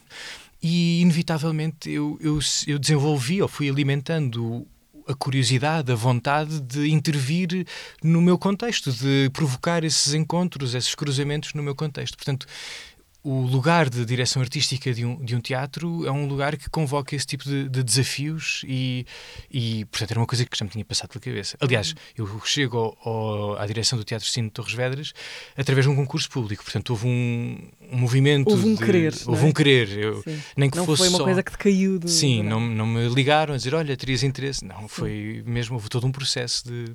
[0.61, 4.65] E, inevitavelmente, eu, eu, eu desenvolvi ou fui alimentando
[5.07, 7.65] a curiosidade, a vontade de intervir
[8.01, 12.15] no meu contexto, de provocar esses encontros, esses cruzamentos no meu contexto.
[12.15, 12.47] Portanto,
[13.23, 17.15] o lugar de direção artística de um, de um teatro é um lugar que convoca
[17.15, 19.05] esse tipo de, de desafios e,
[19.49, 21.57] e, portanto, era uma coisa que já me tinha passado pela cabeça.
[21.61, 25.13] Aliás, eu chego ao, ao, à direção do Teatro Cine de Torres Vedras
[25.55, 27.57] através de um concurso público, portanto, houve um,
[27.91, 28.49] um movimento.
[28.49, 29.13] Houve um de, querer.
[29.25, 29.47] Houve é?
[29.47, 29.97] um querer.
[29.97, 30.23] Eu,
[30.57, 31.23] nem que não fosse foi uma só...
[31.23, 32.09] coisa que te caiu do.
[32.09, 34.65] Sim, não, não me ligaram a dizer, olha, terias interesse.
[34.65, 35.49] Não, foi Sim.
[35.49, 36.93] mesmo, houve todo um processo de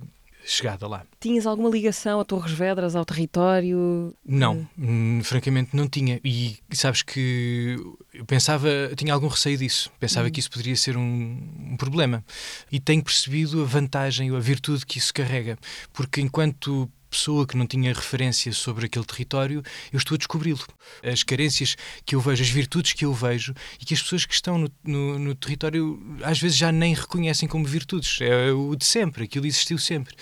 [0.48, 1.04] chegada lá.
[1.20, 4.14] Tinhas alguma ligação a Torres Vedras, ao território?
[4.24, 6.20] Não, hum, francamente não tinha.
[6.24, 7.76] E sabes que
[8.14, 9.90] eu pensava, tinha algum receio disso.
[10.00, 10.30] Pensava hum.
[10.30, 11.38] que isso poderia ser um,
[11.72, 12.24] um, problema.
[12.72, 15.58] E tenho percebido a vantagem, a virtude que isso carrega.
[15.92, 20.64] Porque enquanto pessoa que não tinha referência sobre aquele território, eu estou a descobri-lo.
[21.02, 24.34] As carências que eu vejo, as virtudes que eu vejo e que as pessoas que
[24.34, 28.20] estão no, no, no, território às vezes já nem reconhecem como virtudes.
[28.20, 30.14] É o de sempre, aquilo existiu sempre.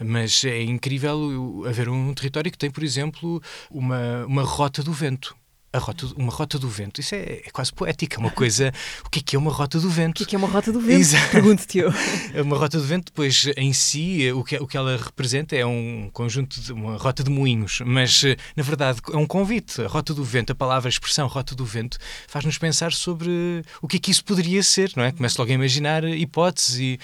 [0.00, 5.36] Mas é incrível haver um território que tem, por exemplo, uma, uma rota do vento
[5.78, 7.00] rota, uma rota do vento.
[7.00, 8.72] Isso é, é, quase poética, uma coisa.
[9.04, 10.16] O que é que é uma rota do vento?
[10.16, 11.08] O que é, que é uma rota do vento?
[11.32, 11.92] Pergunto-te eu.
[12.44, 16.10] uma rota do vento, depois em si, o que, o que ela representa é um
[16.12, 18.22] conjunto de uma rota de moinhos, mas
[18.56, 19.82] na verdade é um convite.
[19.82, 23.88] A rota do vento, a palavra, a expressão rota do vento, faz-nos pensar sobre o
[23.88, 25.12] que é que isso poderia ser, não é?
[25.12, 27.00] Começo logo a imaginar hipóteses e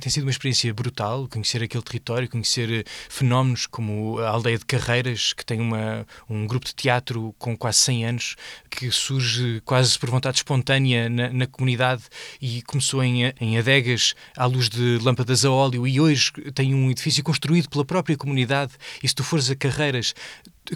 [0.00, 5.32] tem sido uma experiência brutal conhecer aquele território, conhecer fenómenos como a aldeia de Carreiras,
[5.32, 8.36] que tem uma, um grupo de teatro com quase 100 anos,
[8.70, 12.02] que surge quase por vontade espontânea na, na comunidade
[12.40, 16.90] e começou em, em adegas à luz de lâmpadas a óleo e hoje tem um
[16.90, 18.72] edifício construído pela própria comunidade.
[19.02, 20.14] E se tu fores a Carreiras,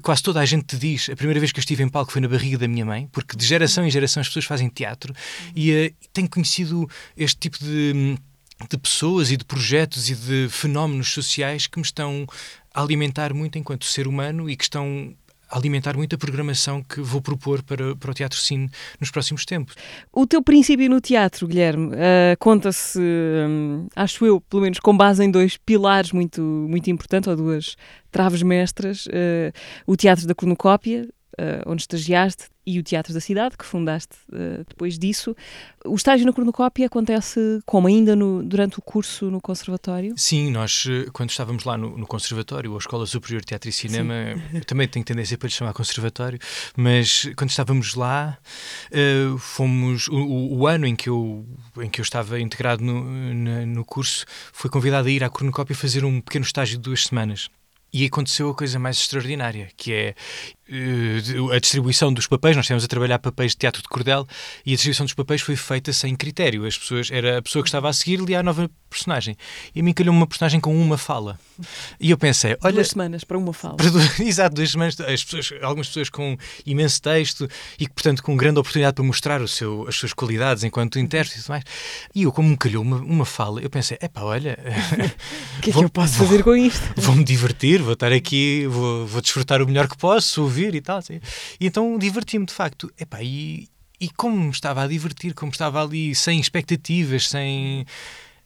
[0.02, 2.20] quase toda a gente te diz, a primeira vez que eu estive em palco foi
[2.20, 5.14] na barriga da minha mãe, porque de geração em geração as pessoas fazem teatro
[5.54, 8.16] e uh, tenho conhecido este tipo de
[8.68, 12.26] de pessoas e de projetos e de fenómenos sociais que me estão
[12.74, 15.14] a alimentar muito enquanto ser humano e que estão
[15.50, 19.74] alimentar muito a programação que vou propor para, para o Teatro Cine nos próximos tempos.
[20.12, 25.24] O teu princípio no teatro, Guilherme, uh, conta-se, um, acho eu, pelo menos com base
[25.24, 27.76] em dois pilares muito, muito importantes, ou duas
[28.10, 29.52] traves mestras, uh,
[29.86, 31.08] o Teatro da Cornucópia,
[31.38, 35.34] uh, onde estagiaste, e o Teatro da Cidade, que fundaste uh, depois disso.
[35.84, 40.14] O estágio na cornucópia acontece como ainda no, durante o curso no Conservatório?
[40.16, 43.72] Sim, nós, eh, quando estávamos lá no, no Conservatório, ou Escola Superior de Teatro e
[43.72, 44.14] Cinema,
[44.66, 46.38] também tenho tendência para lhe chamar Conservatório,
[46.76, 48.38] mas quando estávamos lá,
[48.92, 50.08] uh, fomos.
[50.08, 51.44] O, o, ano em que, eu,
[51.78, 55.74] em que eu estava integrado no, na, no curso, foi convidado a ir à cornucópia
[55.74, 57.48] fazer um pequeno estágio de duas semanas.
[57.92, 60.14] E aconteceu a coisa mais extraordinária, que é
[61.52, 62.56] a distribuição dos papéis.
[62.56, 64.26] Nós estivemos a trabalhar papéis de teatro de cordel
[64.64, 66.64] e a distribuição dos papéis foi feita sem critério.
[66.64, 69.36] As pessoas, era a pessoa que estava a seguir lia a nova personagem.
[69.74, 71.38] E a mim calhou uma personagem com uma fala.
[71.98, 72.74] E eu pensei, olha...
[72.74, 73.76] Duas semanas para uma fala.
[73.80, 75.00] Para duas, exato, duas semanas.
[75.00, 79.48] As pessoas, algumas pessoas com imenso texto e, portanto, com grande oportunidade para mostrar o
[79.48, 81.64] seu, as suas qualidades enquanto intérprete e tudo mais.
[82.14, 84.58] E eu, como me calhou uma, uma fala, eu pensei, epá, olha...
[85.58, 86.80] O que é que eu posso fazer com isto?
[86.96, 90.98] Vou-me divertir, vou estar aqui, vou, vou desfrutar o melhor que posso, ouvir e tal.
[90.98, 91.20] Assim.
[91.60, 92.92] E então diverti-me, de facto.
[92.98, 93.68] Epá, e,
[94.00, 97.86] e como me estava a divertir, como estava ali sem expectativas, sem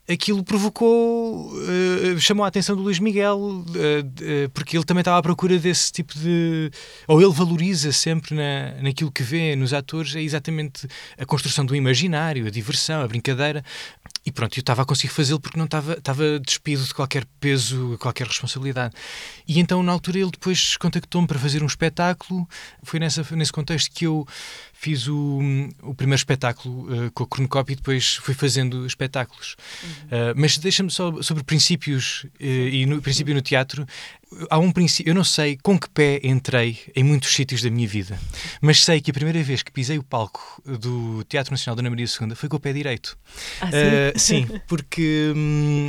[0.09, 5.19] aquilo provocou, uh, chamou a atenção do Luís Miguel, uh, uh, porque ele também estava
[5.19, 6.71] à procura desse tipo de.
[7.09, 10.87] Ou ele valoriza sempre na, naquilo que vê nos atores, é exatamente
[11.19, 13.65] a construção do imaginário, a diversão, a brincadeira.
[14.27, 17.99] E pronto, eu estava a conseguir fazê-lo porque não estava, estava despido de qualquer peso,
[18.01, 18.95] qualquer responsabilidade.
[19.47, 22.49] E então, na altura, ele depois contactou-me para fazer um espetáculo.
[22.83, 24.27] Foi nessa, nesse contexto que eu
[24.73, 25.41] fiz o,
[25.83, 29.57] o primeiro espetáculo uh, com a Cronocópia e depois fui fazendo espetáculos.
[29.83, 29.91] Uhum.
[29.91, 33.87] Uh, mas deixa-me só sobre princípios uh, e no princípio no teatro.
[34.51, 37.87] Há um princípio, eu não sei com que pé entrei em muitos sítios da minha
[37.87, 38.19] vida,
[38.61, 41.91] mas sei que a primeira vez que pisei o palco do Teatro Nacional da Ana
[41.91, 43.17] Maria II foi com o pé direito.
[43.61, 43.71] Ah,
[44.17, 44.47] sim?
[44.47, 45.89] sim, porque hum,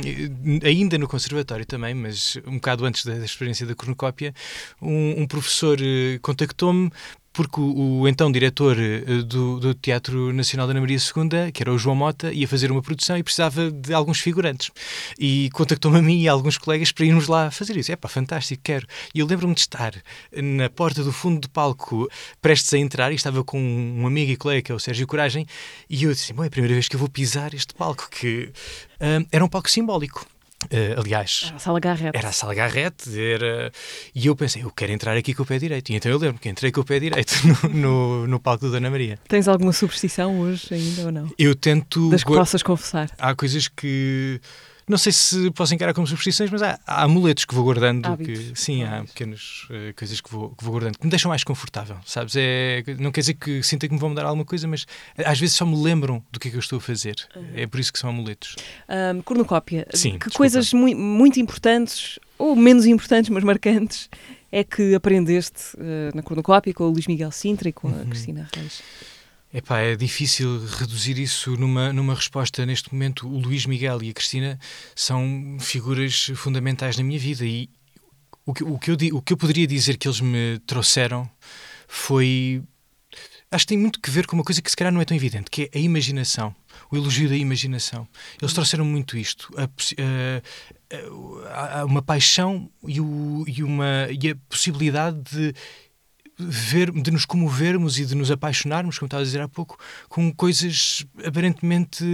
[0.64, 4.34] ainda no conservatório também, mas um bocado antes da, da experiência da cronocópia,
[4.80, 5.78] um, um professor
[6.22, 6.90] contactou-me
[7.36, 11.62] porque o, o, então diretor eh, do, do, Teatro Nacional da Ana Maria II, que
[11.62, 14.70] era o João Mota, ia fazer uma produção e precisava de alguns figurantes.
[15.18, 17.92] E contactou-me a mim e a alguns colegas para irmos lá fazer isso.
[17.92, 18.86] É pá, fantástico, quero.
[19.14, 19.92] E eu lembro-me de estar
[20.34, 22.08] na porta do fundo do palco,
[22.40, 25.46] prestes a entrar, e estava com um amigo e colega, que é o Sérgio Coragem,
[25.90, 28.50] e eu disse: Bom, é a primeira vez que eu vou pisar este palco, que
[28.98, 30.26] um, era um palco simbólico.
[30.72, 32.16] Uh, aliás, era a sala Garrett.
[32.16, 33.72] Era a sala Garrett, era...
[34.14, 35.90] e eu pensei, eu quero entrar aqui com o pé direito.
[35.90, 38.72] E então eu lembro que entrei com o pé direito no, no, no palco do
[38.72, 39.18] Dona Maria.
[39.28, 41.30] Tens alguma superstição hoje ainda ou não?
[41.38, 42.10] Eu tento.
[42.10, 43.10] Das que possas confessar.
[43.18, 44.40] Há coisas que
[44.88, 48.16] não sei se posso encarar como superstições, mas há, há amuletos que vou guardando.
[48.18, 51.42] Que, sim, há pequenas uh, coisas que vou, que vou guardando que me deixam mais
[51.42, 52.34] confortável, sabes?
[52.36, 54.86] É, não quer dizer que sinta que me vão mudar alguma coisa, mas
[55.24, 57.16] às vezes só me lembram do que é que eu estou a fazer.
[57.34, 57.46] Uhum.
[57.54, 58.54] É por isso que são amuletos.
[58.88, 60.38] Um, cornucópia, sim, que desculpa.
[60.38, 64.08] coisas mu muito importantes, ou menos importantes, mas marcantes,
[64.52, 68.06] é que aprendeste uh, na cornucópia com o Luís Miguel Sintra e com a uhum.
[68.06, 68.82] Cristina Reis?
[69.56, 72.66] Epá, é difícil reduzir isso numa, numa resposta.
[72.66, 74.58] Neste momento, o Luís Miguel e a Cristina
[74.94, 77.70] são figuras fundamentais na minha vida e
[78.44, 81.26] o que, o que, eu, o que eu poderia dizer que eles me trouxeram
[81.88, 82.62] foi.
[83.50, 85.16] Acho que tem muito que ver com uma coisa que se calhar não é tão
[85.16, 86.54] evidente, que é a imaginação,
[86.90, 88.06] o elogio da imaginação.
[88.38, 89.64] Eles trouxeram muito isto, a,
[91.48, 95.54] a, a, uma paixão e, o, e, uma, e a possibilidade de
[96.38, 100.32] ver, de nos comovermos e de nos apaixonarmos, como estava a dizer há pouco, com
[100.32, 102.04] coisas aparentemente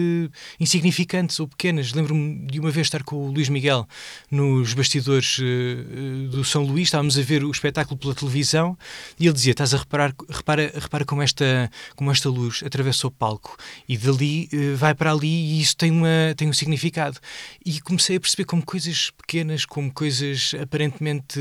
[0.61, 1.93] insignificantes ou pequenas.
[1.93, 3.87] Lembro-me de uma vez estar com o Luís Miguel
[4.31, 8.79] nos bastidores uh, do São Luís, estávamos a ver o espetáculo pela televisão
[9.19, 13.11] e ele dizia: Estás a reparar, repara, repara como esta, como esta luz atravessa o
[13.11, 13.57] palco
[13.89, 17.19] e dali uh, vai para ali e isso tem, uma, tem um significado.
[17.65, 21.41] E comecei a perceber como coisas pequenas, como coisas aparentemente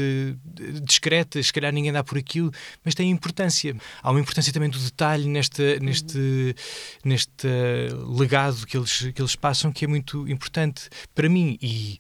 [0.84, 2.52] discretas, se calhar ninguém dá por aquilo
[2.84, 3.76] mas tem importância.
[4.02, 6.56] Há uma importância também do detalhe neste, neste,
[7.04, 7.48] neste
[8.18, 11.98] legado que eles, que eles passam que é muito importante para mim e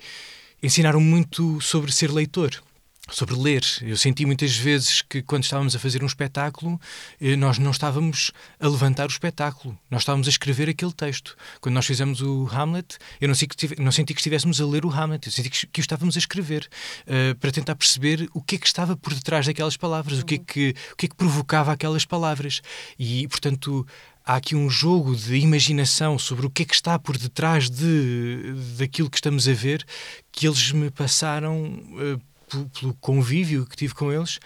[0.62, 2.62] ensinaram muito sobre ser leitor
[3.12, 3.63] sobre ler.
[3.82, 6.80] Eu senti muitas vezes que quando estávamos a fazer um espetáculo,
[7.19, 11.36] eh, nós não estávamos a levantar o espetáculo, nós estávamos a escrever aquele texto.
[11.60, 14.86] Quando nós fizemos o Hamlet, eu não, senti que, não senti que estivéssemos a ler
[14.86, 16.67] o Hamlet, eu senti que, que o estávamos a escrever
[17.04, 20.24] uh, para tentar perceber o que é que estava por detrás daquelas palavras, uhum.
[20.24, 22.62] o, que é que, o que é que provocava aquelas palavras.
[22.97, 23.86] E, portanto,
[24.26, 28.54] há aqui um jogo de imaginação sobre o que é que está por detrás de,
[28.78, 29.86] daquilo que estamos a ver
[30.32, 32.31] que eles me passaram uh,
[32.80, 34.40] pelo convívio que tive com eles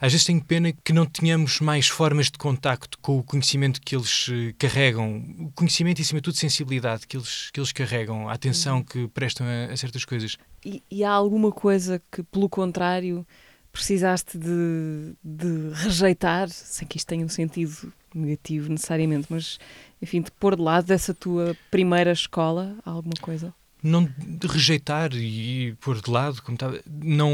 [0.00, 3.94] às vezes tenho pena que não tenhamos mais formas de contacto com o conhecimento que
[3.94, 8.26] eles eh, carregam, o conhecimento e, acima de tudo, sensibilidade que eles, que eles carregam,
[8.26, 8.82] a atenção uhum.
[8.82, 10.38] que prestam a, a certas coisas.
[10.64, 13.26] E, e, há alguma coisa que, pelo contrário,
[13.70, 19.58] precisaste de, de rejeitar, sem que isto tenha um sentido negativo necessariamente, mas,
[20.00, 23.52] enfim, de pôr de lado dessa tua primeira escola, alguma coisa?
[23.82, 24.08] Não
[24.48, 27.32] rejeitar e pôr de lado, como estava, não,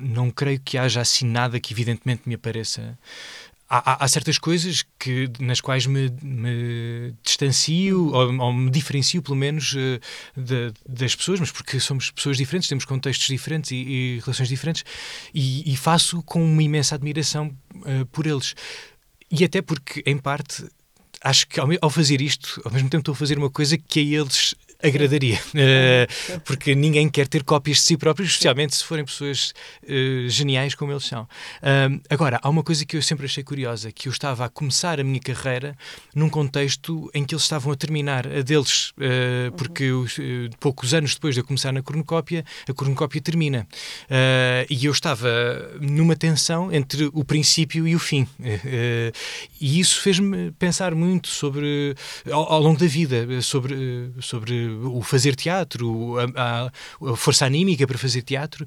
[0.00, 2.98] não creio que haja assim nada que evidentemente me apareça.
[3.68, 9.20] Há, há, há certas coisas que, nas quais me, me distancio ou, ou, me diferencio,
[9.20, 10.00] pelo menos, uh,
[10.36, 14.84] de, das pessoas, mas porque somos pessoas diferentes, temos contextos diferentes e, e relações diferentes,
[15.34, 18.54] e, e, faço com uma imensa admiração uh, por eles.
[19.28, 20.64] E até porque, em parte,
[21.20, 23.98] acho que ao, ao, fazer isto, ao mesmo tempo estou a fazer uma coisa que
[23.98, 29.04] a eles agradaria, uh, porque ninguém quer ter cópias de si próprios, especialmente se forem
[29.04, 29.52] pessoas
[29.84, 31.22] uh, geniais como eles são.
[31.22, 35.00] Uh, agora, há uma coisa que eu sempre achei curiosa, que eu estava a começar
[35.00, 35.76] a minha carreira
[36.14, 38.92] num contexto em que eles estavam a terminar a deles,
[39.56, 40.16] porque os,
[40.60, 43.66] poucos anos depois de eu começar na cornucópia, a cornucópia termina.
[44.68, 45.28] e eu estava
[45.80, 48.26] numa tensão entre o princípio e o fim.
[49.60, 51.94] e isso fez-me pensar muito sobre,
[52.30, 56.70] ao, ao longo da vida, sobre, sobre o fazer teatro, a,
[57.12, 58.66] a, força anímica para fazer teatro?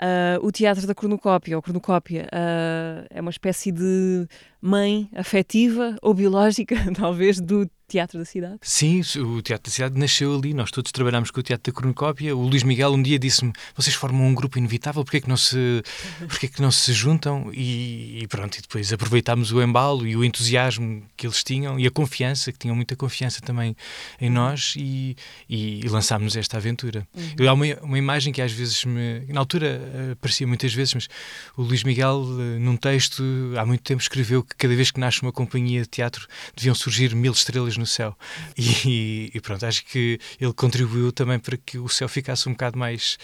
[0.00, 4.26] Uh, o teatro da cornucópia, ou cornucópia, uh, é uma espécie de
[4.60, 8.56] mãe afetiva ou biológica, talvez, do Teatro da Cidade?
[8.62, 10.54] Sim, o Teatro da Cidade nasceu ali.
[10.54, 12.36] Nós todos trabalhámos com o Teatro da Cornucópia.
[12.36, 15.36] O Luís Miguel um dia disse-me: vocês formam um grupo inevitável, porquê é que não
[15.36, 15.82] se,
[16.20, 17.50] porquê é que não se juntam?
[17.52, 21.86] E, e, pronto, e depois aproveitámos o embalo e o entusiasmo que eles tinham e
[21.86, 23.74] a confiança, que tinham muita confiança também
[24.20, 25.16] em nós e,
[25.48, 27.04] e, e lançámos esta aventura.
[27.12, 27.48] Uhum.
[27.48, 29.26] Há uma, uma imagem que às vezes me.
[29.28, 31.08] Na altura aparecia muitas vezes, mas
[31.56, 33.22] o Luís Miguel, eh, num texto,
[33.56, 36.26] há muito tempo escreveu que cada vez que nasce uma companhia de teatro
[36.56, 38.16] deviam surgir mil estrelas no céu.
[38.56, 42.78] E, e, pronto, acho que ele contribuiu também para que o céu ficasse um bocado
[42.78, 43.18] mais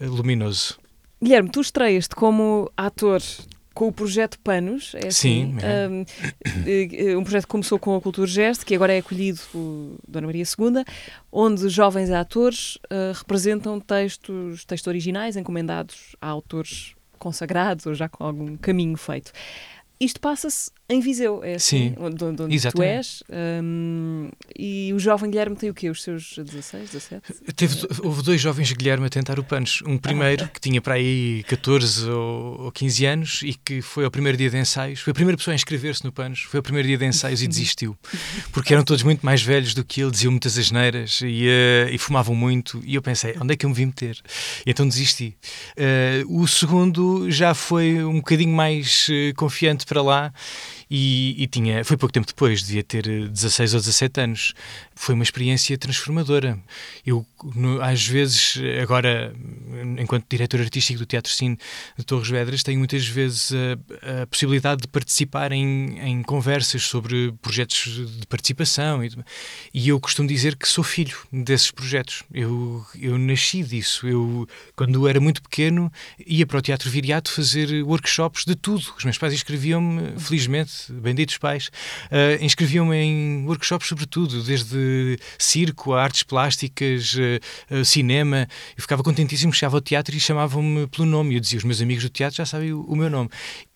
[0.00, 0.78] uh, luminoso.
[1.22, 3.20] Guilherme, tu estreias-te como ator
[3.80, 5.88] com o projeto Panos, é assim, Sim, é.
[5.88, 6.04] Um,
[6.66, 10.26] eh, um, projeto que começou com a Cultura Geste, que agora é acolhido por Dona
[10.26, 10.84] Maria II,
[11.32, 18.22] onde jovens atores uh, representam textos, textos originais encomendados a autores consagrados ou já com
[18.22, 19.32] algum caminho feito.
[20.00, 23.22] Isto passa-se em Viseu, é assim, Sim, onde, onde tu és.
[23.62, 25.88] Um, e o jovem Guilherme tem o quê?
[25.88, 27.22] Os seus 16, 17?
[27.54, 29.82] Teve, houve dois jovens Guilherme a tentar o Panos.
[29.86, 34.04] Um primeiro, ah, que tinha para aí 14 ou, ou 15 anos e que foi
[34.04, 35.00] ao primeiro dia de ensaios.
[35.00, 36.40] Foi a primeira pessoa a inscrever-se no Panos.
[36.40, 37.96] Foi o primeiro dia de ensaios e desistiu.
[38.50, 41.98] Porque eram todos muito mais velhos do que ele, diziam muitas asneiras e, uh, e
[41.98, 42.80] fumavam muito.
[42.84, 44.18] E eu pensei, onde é que eu me vim meter?
[44.66, 45.36] E então desisti.
[45.76, 50.32] Uh, o segundo já foi um bocadinho mais uh, confiante para lá
[50.88, 54.54] e, e, tinha, foi pouco tempo depois, devia ter 16 ou 17 anos.
[54.94, 56.58] Foi uma experiência transformadora.
[57.04, 59.34] Eu, no, às vezes, agora,
[59.98, 61.58] enquanto diretor artístico do Teatro Cine
[61.96, 67.32] de Torres Vedras, tenho muitas vezes a, a possibilidade de participar em, em, conversas sobre
[67.40, 69.10] projetos de participação e,
[69.72, 72.22] e, eu costumo dizer que sou filho desses projetos.
[72.32, 74.06] Eu, eu nasci disso.
[74.06, 75.92] Eu, quando era muito pequeno,
[76.26, 78.92] ia para o Teatro Viriato fazer workshops de tudo.
[78.96, 81.70] Os meus pais inscreviam-me, felizmente, benditos pais,
[82.06, 88.48] uh, inscreviam-me em workshops sobre tudo, desde circo, a artes plásticas, uh, cinema.
[88.76, 91.34] Eu ficava contentíssimo, chegava ao teatro e chamavam-me pelo nome.
[91.34, 93.30] Eu dizia, os meus amigos do teatro já sabem o, o meu nome.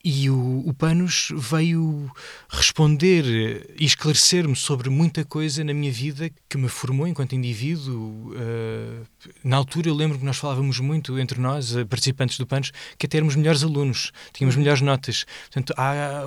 [0.07, 2.11] E o, o Panos veio
[2.47, 3.25] responder
[3.75, 8.31] e esclarecer-me sobre muita coisa na minha vida que me formou enquanto indivíduo.
[8.35, 9.03] Uh,
[9.43, 13.17] na altura eu lembro que nós falávamos muito entre nós, participantes do Panos, que até
[13.17, 15.25] éramos melhores alunos, tínhamos melhores notas.
[15.45, 16.21] Portanto, há,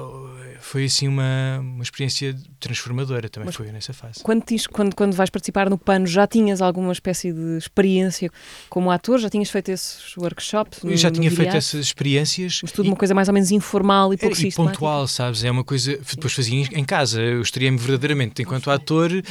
[0.59, 4.25] foi assim uma, uma experiência transformadora também Mas foi nessa fase.
[4.25, 8.29] Quando, quando, quando vais participar no Panos, já tinhas alguma espécie de experiência
[8.69, 9.21] como ator?
[9.21, 10.83] Já tinhas feito esses workshops?
[10.83, 12.59] No, eu já tinha feito essas experiências.
[12.61, 12.89] Mas tudo e...
[12.89, 13.68] uma coisa mais ou menos informal
[14.13, 15.45] e pouco e pontual, sabes?
[15.45, 15.99] É uma coisa.
[15.99, 17.21] Depois fazia em casa.
[17.21, 19.23] Eu estreiei-me verdadeiramente enquanto ator, uh,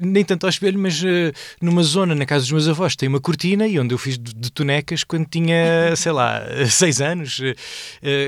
[0.00, 1.06] nem tanto ao espelho, mas uh,
[1.60, 4.34] numa zona na casa dos meus avós tem uma cortina e onde eu fiz de,
[4.34, 7.38] de tonecas quando tinha, sei lá, seis anos.
[7.38, 7.54] Uh,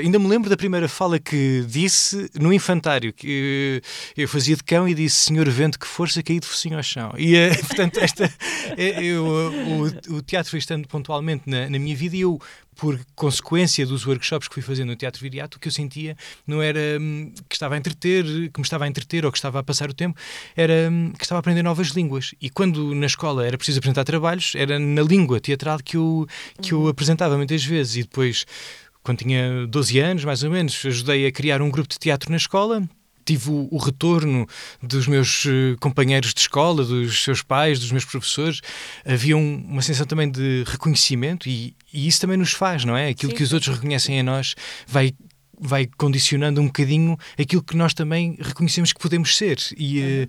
[0.02, 3.83] ainda me lembro da primeira fala que disse no infantário, que
[4.16, 7.12] eu fazia de cão e disse: Senhor vento, que força, caí de focinho ao chão.
[7.16, 7.35] E,
[7.66, 8.33] portanto, esta,
[8.76, 12.40] eu, o, o teatro foi estando pontualmente na, na minha vida e eu
[12.76, 16.62] por consequência dos workshops que fui fazendo no Teatro Viriato, o que eu sentia não
[16.62, 19.62] era hum, que estava a entreter, que me estava a entreter ou que estava a
[19.62, 20.18] passar o tempo,
[20.56, 22.35] era hum, que estava a aprender novas línguas.
[22.40, 26.26] E quando na escola era preciso apresentar trabalhos, era na língua teatral que eu,
[26.61, 26.88] que eu uhum.
[26.88, 27.96] apresentava muitas vezes.
[27.96, 28.46] E depois,
[29.02, 32.37] quando tinha 12 anos, mais ou menos, ajudei a criar um grupo de teatro na
[32.37, 32.82] escola
[33.24, 34.46] tive o, o, retorno
[34.82, 38.61] dos meus uh, companheiros de escola, dos seus pais, dos meus professores,
[39.04, 43.08] havia um, uma sensação também de reconhecimento e, e, isso também nos faz, não é?
[43.08, 44.54] Aquilo sim, que os outros reconhecem em nós
[44.87, 45.14] vai
[45.62, 49.59] vai condicionando um bocadinho aquilo que nós também reconhecemos que podemos ser.
[49.77, 50.27] E,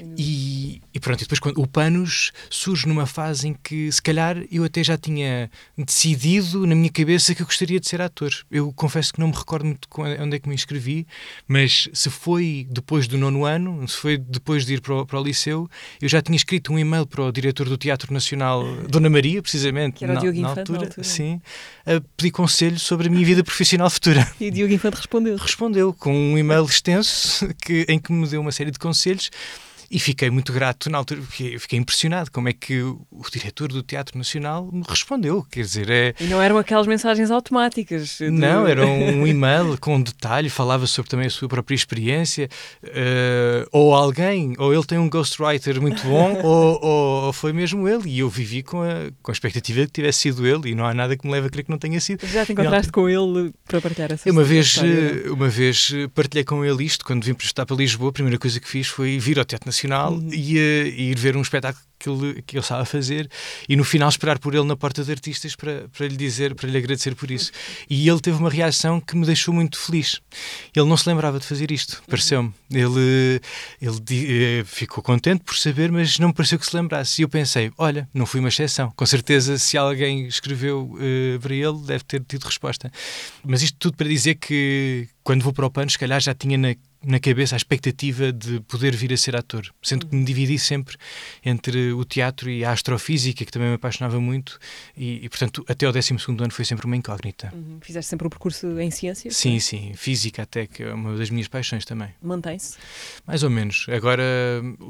[0.00, 0.14] uhum.
[0.16, 4.36] e, e, pronto, e depois quando o Panos surge numa fase em que se calhar
[4.50, 8.30] eu até já tinha decidido na minha cabeça que eu gostaria de ser ator.
[8.50, 9.88] Eu confesso que não me recordo muito
[10.20, 11.06] onde é que me inscrevi,
[11.48, 15.20] mas se foi depois do nono ano, se foi depois de ir para o, para
[15.20, 15.68] o liceu,
[16.00, 20.06] eu já tinha escrito um e-mail para o diretor do Teatro Nacional, Dona Maria, precisamente,
[20.06, 21.40] na, na, altura, na, altura, sim,
[21.84, 24.26] a pedir conselho sobre a minha vida profissional futura.
[24.38, 25.36] E Diogo Infante respondeu.
[25.36, 29.30] Respondeu com um e-mail extenso que, em que me deu uma série de conselhos
[29.90, 33.82] e fiquei muito grato na altura, porque fiquei impressionado como é que o, diretor do
[33.82, 35.46] Teatro Nacional me respondeu.
[35.50, 36.14] Quer dizer, é.
[36.20, 38.18] E não eram aquelas mensagens automáticas.
[38.20, 42.48] Não, era um e-mail com detalhe, falava sobre também a sua própria experiência.
[42.82, 48.08] Uh, ou alguém, ou ele tem um ghostwriter muito bom, ou, ou, foi mesmo ele.
[48.08, 50.84] E eu vivi com a, com a expectativa de que tivesse sido ele, e não
[50.84, 52.26] há nada que me leve a crer que não tenha sido.
[52.26, 56.64] Já te encontraste com ele para partilhar essa uma vez eh, Uma vez partilhei com
[56.64, 59.38] ele isto, quando vim para estar para Lisboa, a primeira coisa que fiz foi vir
[59.38, 60.30] ao Teatro Nacional Nacional uhum.
[60.32, 63.28] e, uh, ir ver um espetáculo que ele, que ele estava a fazer
[63.68, 66.68] e no final esperar por ele na porta de artistas para, para lhe dizer, para
[66.68, 67.50] lhe agradecer por isso.
[67.88, 70.20] E ele teve uma reação que me deixou muito feliz.
[70.74, 72.52] Ele não se lembrava de fazer isto, pareceu-me.
[72.70, 73.40] Ele,
[73.80, 77.20] ele eh, ficou contente por saber, mas não me pareceu que se lembrasse.
[77.20, 78.92] E eu pensei, olha, não fui uma exceção.
[78.94, 82.92] Com certeza, se alguém escreveu uh, para ele, deve ter tido resposta.
[83.44, 86.56] Mas isto tudo para dizer que quando vou para o pano, se calhar já tinha
[86.56, 86.74] na
[87.04, 90.96] na cabeça a expectativa de poder vir a ser ator, sendo que me dividi sempre
[91.44, 94.58] entre o teatro e a astrofísica, que também me apaixonava muito,
[94.96, 97.52] e, e portanto até ao 12 ano foi sempre uma incógnita.
[97.54, 97.78] Uhum.
[97.80, 99.36] Fizeste sempre o um percurso em ciências?
[99.36, 102.08] Sim, sim, física até, que é uma das minhas paixões também.
[102.22, 102.76] Mantém-se?
[103.26, 103.86] Mais ou menos.
[103.88, 104.24] Agora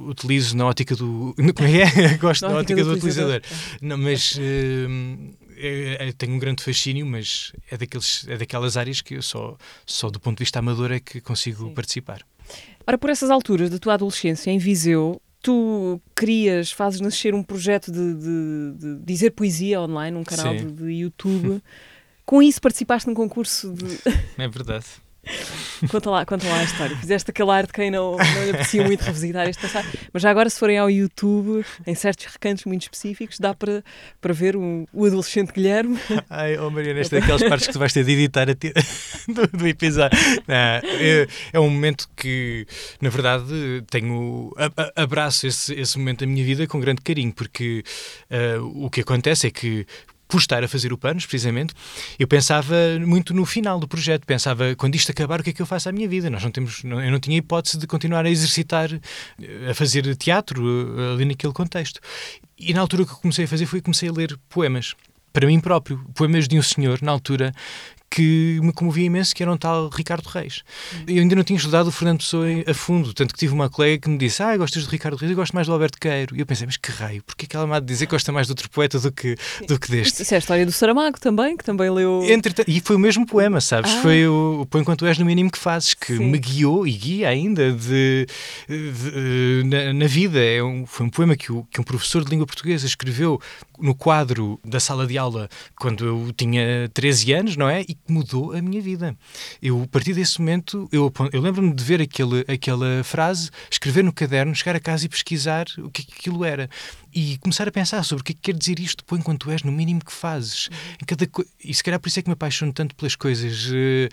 [0.09, 1.35] utilizo na ótica do.
[1.55, 1.83] Como é?
[1.83, 2.17] é?
[2.19, 3.37] Gosto na ótica, ótica do, do, utilizador.
[3.37, 3.79] utilizador.
[3.81, 4.37] Não, mas.
[4.37, 9.57] Uh, é, tenho um grande fascínio, mas é, daqueles, é daquelas áreas que eu só,
[9.85, 11.75] só do ponto de vista amador é que consigo Sim.
[11.75, 12.23] participar.
[12.87, 17.91] Ora, por essas alturas da tua adolescência em Viseu, tu crias, fazes nascer um projeto
[17.91, 21.63] de, de, de dizer poesia online, um canal de, de, YouTube.
[22.27, 23.87] Com isso participaste num concurso de.
[24.37, 24.87] É verdade.
[25.91, 26.97] Conta, lá, conta lá a história.
[26.97, 29.87] Fizeste aquele ar de quem não, não lhe aprecia muito revisitar este passado.
[30.13, 33.85] Mas já agora, se forem ao YouTube, em certos recantos muito específicos, dá para,
[34.21, 35.99] para ver o, o adolescente Guilherme.
[36.31, 38.73] Ai, oh Mariana, esta é daquelas partes que tu vais ter de editar ti,
[39.29, 40.19] do, do, episódio.
[40.47, 42.67] Não, é, é, um momento que,
[43.01, 44.53] na verdade, tenho.
[44.95, 47.83] abraço esse, esse momento da minha vida com grande carinho, porque
[48.31, 49.87] uh, o que acontece é que
[50.29, 51.75] por estar a fazer o Panos, precisamente,
[52.19, 54.27] eu pensava muito no final do projeto.
[54.27, 56.29] Pensava, quando isto acabar, o que é que eu faço à minha vida?
[56.29, 58.91] Nós não temos, não, eu não tinha hipótese de continuar a exercitar,
[59.69, 60.63] a fazer teatro
[60.99, 62.01] eh, ali naquele contexto.
[62.59, 64.95] E na altura que eu comecei a fazer foi comecei a ler poemas
[65.37, 67.53] para mim próprio, poemas de um senhor, na altura,
[68.11, 70.63] que me comovia imenso, que era um tal Ricardo Reis.
[71.07, 74.03] Eu ainda não tinha estudado o Fernando Pessoa a fundo, tanto que tive uma colega
[74.03, 75.31] que me disse ah, gostas de Ricardo Reis?
[75.31, 76.37] Eu gosto mais do Alberto Queiro.
[76.37, 78.33] E eu pensei, mas que raio, porquê que ela me há de dizer que gosta
[78.33, 79.37] mais do outro poeta do que,
[79.67, 80.23] do que deste?
[80.23, 82.23] Isso é a história do Saramago também, que também leu...
[82.29, 83.93] Entretanto, e foi o mesmo poema, sabes?
[83.93, 84.03] Ah.
[84.03, 86.31] Foi o, Põe Quanto És no Mínimo que Fazes, que Sim.
[86.31, 88.27] me guiou e guia ainda de,
[88.69, 90.39] de, de na, na, vida.
[90.43, 93.41] É um, foi um poema que, o, que um professor de língua portuguesa escreveu
[93.79, 97.83] no quadro da sala de aula quando eu tinha 13 anos, não é?
[97.83, 99.17] E que mudou a minha vida.
[99.63, 104.13] Eu, a partir desse momento, eu, eu lembro-me de ver aquele, aquela frase, escrever no
[104.13, 106.69] caderno, chegar a casa e pesquisar o que aquilo era.
[107.15, 109.63] E começar a pensar sobre o que, é que quer dizer isto, põe enquanto és,
[109.63, 110.69] no mínimo que fazes.
[111.01, 111.45] Em cada co...
[111.65, 113.71] E se calhar por isso é que me apaixono tanto pelas coisas.
[113.73, 114.09] Eh,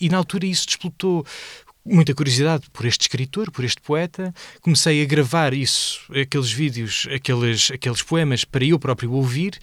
[0.00, 1.24] e na altura isso desplotou
[1.84, 4.34] muita curiosidade por este escritor, por este poeta.
[4.60, 9.58] Comecei a gravar isso, aqueles vídeos, aqueles, aqueles poemas para eu próprio ouvir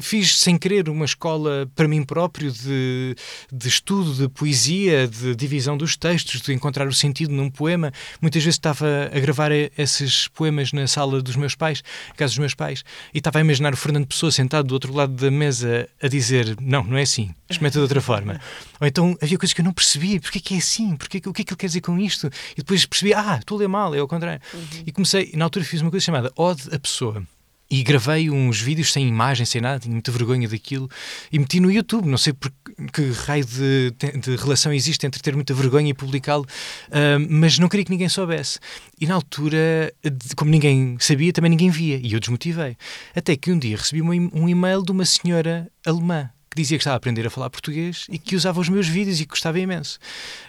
[0.00, 3.14] Fiz sem querer uma escola para mim próprio de,
[3.52, 7.92] de estudo de poesia, de divisão dos textos, de encontrar o sentido num poema.
[8.20, 11.82] Muitas vezes estava a gravar esses poemas na sala dos meus pais,
[12.16, 15.12] casa dos meus pais, e estava a imaginar o Fernando Pessoa sentado do outro lado
[15.14, 18.40] da mesa a dizer: Não, não é assim, experimenta de outra forma.
[18.80, 21.32] Ou então havia coisas que eu não percebi, porque é que é assim, porque, o
[21.32, 22.30] que é que ele quer dizer com isto?
[22.52, 24.40] E depois percebi: Ah, estou a ler mal, é ao contrário.
[24.52, 24.82] Uhum.
[24.86, 27.26] E comecei, na altura fiz uma coisa chamada Ode a Pessoa
[27.70, 30.88] e gravei uns vídeos sem imagem, sem nada, tinha muita vergonha daquilo
[31.32, 32.08] e meti no YouTube.
[32.08, 32.52] Não sei por
[32.92, 37.68] que raio de, de relação existe entre ter muita vergonha e publicá-lo, uh, mas não
[37.68, 38.58] queria que ninguém soubesse.
[39.00, 39.92] E na altura,
[40.36, 42.76] como ninguém sabia, também ninguém via e eu desmotivei.
[43.14, 46.94] Até que um dia recebi um e-mail de uma senhora alemã que dizia que estava
[46.94, 49.98] a aprender a falar português e que usava os meus vídeos e que gostava imenso.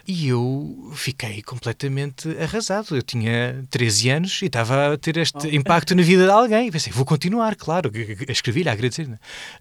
[0.06, 2.96] E eu fiquei completamente arrasado.
[2.96, 5.54] Eu tinha 13 anos e estava a ter este oh.
[5.54, 6.68] impacto na vida de alguém.
[6.68, 7.90] E pensei, vou continuar, claro,
[8.28, 9.06] a escrever-lhe, a agradecer.
[9.06, 9.18] -lhe.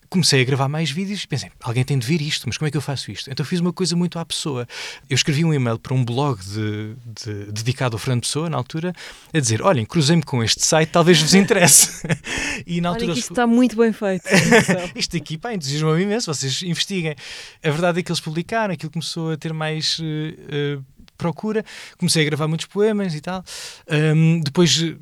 [0.09, 2.71] Comecei a gravar mais vídeos e pensei, alguém tem de ver isto, mas como é
[2.71, 3.29] que eu faço isto?
[3.29, 4.67] Então fiz uma coisa muito à pessoa.
[5.09, 8.93] Eu escrevi um e-mail para um blog de, de, dedicado ao Fernando Pessoa, na altura,
[9.33, 12.07] a dizer: olhem, cruzei-me com este site, talvez vos interesse.
[12.65, 13.05] e na altura.
[13.07, 14.23] Olha que isto está muito bem feito.
[14.95, 17.15] isto aqui, pá, entusiasma-me imenso vocês investiguem.
[17.63, 19.99] A verdade é que eles publicaram, aquilo começou a ter mais.
[19.99, 20.83] Uh,
[21.17, 21.65] procura,
[21.97, 23.43] comecei a gravar muitos poemas e tal.
[23.89, 24.95] Um, depois uh,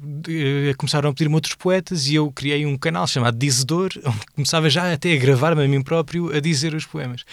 [0.77, 4.93] começaram a pedir-me outros poetas e eu criei um canal chamado Dizedor, onde começava já
[4.93, 7.25] até a gravar-me a mim próprio a dizer os poemas.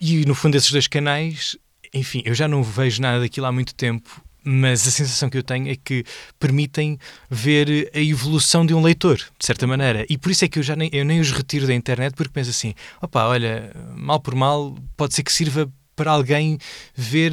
[0.00, 1.56] E no fundo, desses dois canais,
[1.92, 5.42] enfim, eu já não vejo nada daquilo há muito tempo mas a sensação que eu
[5.42, 6.04] tenho é que
[6.38, 6.98] permitem
[7.30, 10.04] ver a evolução de um leitor, de certa maneira.
[10.08, 12.32] E por isso é que eu já nem, eu nem os retiro da internet, porque
[12.32, 16.58] penso assim: opá, olha, mal por mal, pode ser que sirva para alguém
[16.94, 17.32] ver,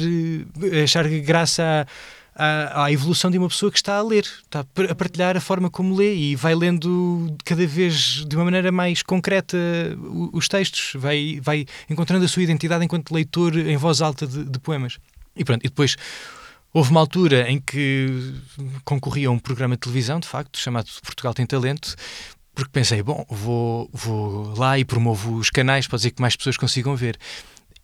[0.84, 1.86] achar graça
[2.34, 5.70] à, à, evolução de uma pessoa que está a ler, está a partilhar a forma
[5.70, 9.56] como lê e vai lendo cada vez de uma maneira mais concreta
[10.32, 14.58] os textos, vai, vai encontrando a sua identidade enquanto leitor em voz alta de, de
[14.58, 14.98] poemas.
[15.36, 15.96] E pronto, e depois
[16.72, 18.34] Houve uma altura em que
[18.84, 21.96] concorria a um programa de televisão, de facto, chamado Portugal Tem Talento,
[22.54, 26.56] porque pensei, bom, vou, vou lá e promovo os canais para dizer que mais pessoas
[26.56, 27.18] consigam ver.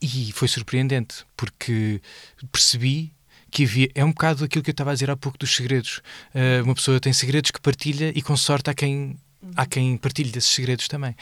[0.01, 2.01] E foi surpreendente, porque
[2.51, 3.13] percebi
[3.49, 3.89] que havia.
[3.95, 6.01] É um bocado aquilo que eu estava a dizer há pouco dos segredos.
[6.33, 9.17] Uh, uma pessoa tem segredos que partilha e com sorte há quem
[9.55, 11.15] há quem partilhe desses segredos também.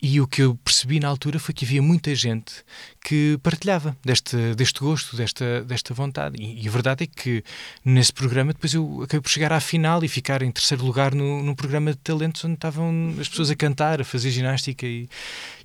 [0.00, 2.64] E o que eu percebi na altura foi que havia muita gente
[3.04, 6.40] que partilhava deste, deste gosto, desta, desta vontade.
[6.40, 7.42] E, e, a verdade é que
[7.84, 11.42] nesse programa depois eu acabei por chegar à final e ficar em terceiro lugar no,
[11.42, 15.08] no programa de talentos onde estavam as pessoas a cantar, a fazer ginástica e,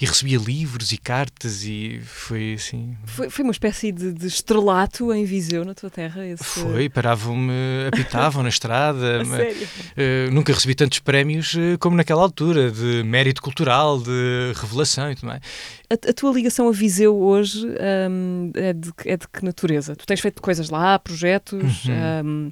[0.02, 2.98] e recebia livros e cartas e foi assim...
[3.06, 6.26] Foi, foi uma espécie de, de, estrelato em Viseu, na tua terra?
[6.26, 6.44] Esse...
[6.44, 7.54] Foi, paravam-me,
[7.88, 9.24] apitavam na estrada.
[9.26, 9.68] sério?
[9.92, 15.16] Uh, nunca recebi tantos prémios uh, como naquela altura, de mérito cultural, de revelação e
[15.16, 15.42] tudo mais.
[15.90, 17.66] A, a tua ligação a Viseu hoje
[18.10, 19.96] um, é, de, é, de, que natureza?
[19.96, 21.86] Tu tens feito coisas lá, projetos.
[21.86, 22.26] Uhum.
[22.26, 22.52] Um,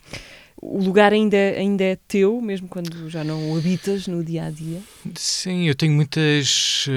[0.62, 4.50] o lugar ainda, ainda é teu, mesmo quando já não o habitas no dia a
[4.50, 4.82] dia?
[5.16, 6.88] Sim, eu tenho muitas.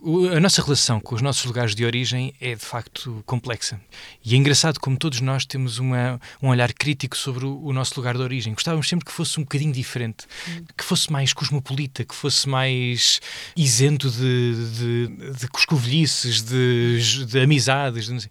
[0.00, 3.80] Uh, a nossa relação com os nossos lugares de origem é de facto complexa.
[4.24, 7.94] E é engraçado como todos nós temos uma, um olhar crítico sobre o, o nosso
[7.96, 8.54] lugar de origem.
[8.54, 10.64] Gostávamos sempre que fosse um bocadinho diferente, hum.
[10.76, 13.20] que fosse mais cosmopolita, que fosse mais
[13.56, 18.06] isento de, de, de coscovilhices, de, de amizades.
[18.06, 18.28] De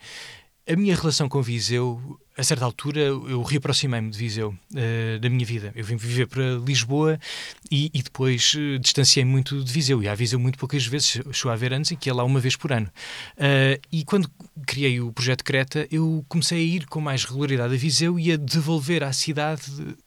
[0.67, 5.45] a minha relação com Viseu a certa altura eu reaproximei-me de Viseu, uh, da minha
[5.45, 5.73] vida.
[5.75, 7.19] Eu vim viver para Lisboa
[7.71, 10.03] e, e depois uh, distanciei-me muito de Viseu.
[10.03, 12.39] E há Viseu muito poucas vezes, chegou a haver anos em que ia lá uma
[12.39, 12.87] vez por ano.
[13.37, 14.29] Uh, e quando
[14.67, 18.37] criei o projeto Creta, eu comecei a ir com mais regularidade a Viseu e a
[18.37, 19.63] devolver à cidade,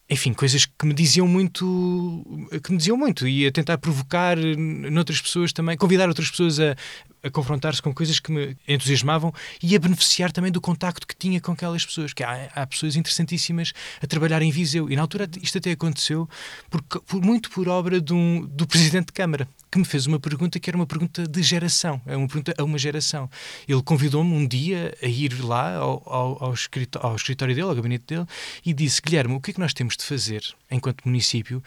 [0.09, 2.25] enfim, coisas que me diziam muito,
[2.63, 6.75] que me diziam muito e a tentar provocar noutras pessoas também, convidar outras pessoas a,
[7.23, 11.39] a confrontar-se com coisas que me entusiasmavam e a beneficiar também do contacto que tinha
[11.39, 12.13] com aquelas pessoas.
[12.21, 14.87] Que há, há pessoas interessantíssimas a trabalhar em Viseu.
[14.91, 16.29] E na altura isto até aconteceu
[16.69, 16.83] por,
[17.19, 20.77] muito por obra um, do Presidente de Câmara, que me fez uma pergunta que era
[20.77, 23.27] uma pergunta de geração, é uma pergunta a uma geração.
[23.67, 27.75] Ele convidou-me um dia a ir lá ao, ao, ao, escritório, ao escritório dele, ao
[27.75, 28.27] gabinete dele,
[28.63, 31.63] e disse: Guilherme, o que é que nós temos de fazer enquanto município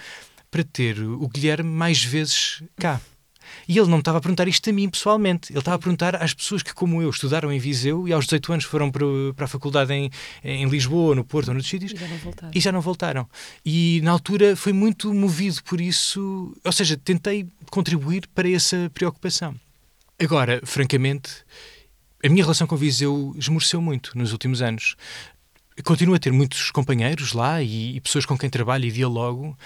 [0.52, 3.00] para ter o Guilherme mais vezes cá?
[3.68, 6.34] E ele não estava a perguntar isto a mim pessoalmente, ele estava a perguntar às
[6.34, 9.48] pessoas que, como eu, estudaram em Viseu e aos 18 anos foram para, para a
[9.48, 10.10] faculdade em,
[10.42, 12.50] em Lisboa, no Porto ou noutros sítios e já, não voltaram.
[12.54, 13.28] e já não voltaram.
[13.64, 19.54] E na altura foi muito movido por isso, ou seja, tentei contribuir para essa preocupação.
[20.18, 21.30] Agora, francamente,
[22.24, 24.96] a minha relação com Viseu esmoreceu muito nos últimos anos.
[25.84, 29.58] Continuo a ter muitos companheiros lá e, e pessoas com quem trabalho e dialogo,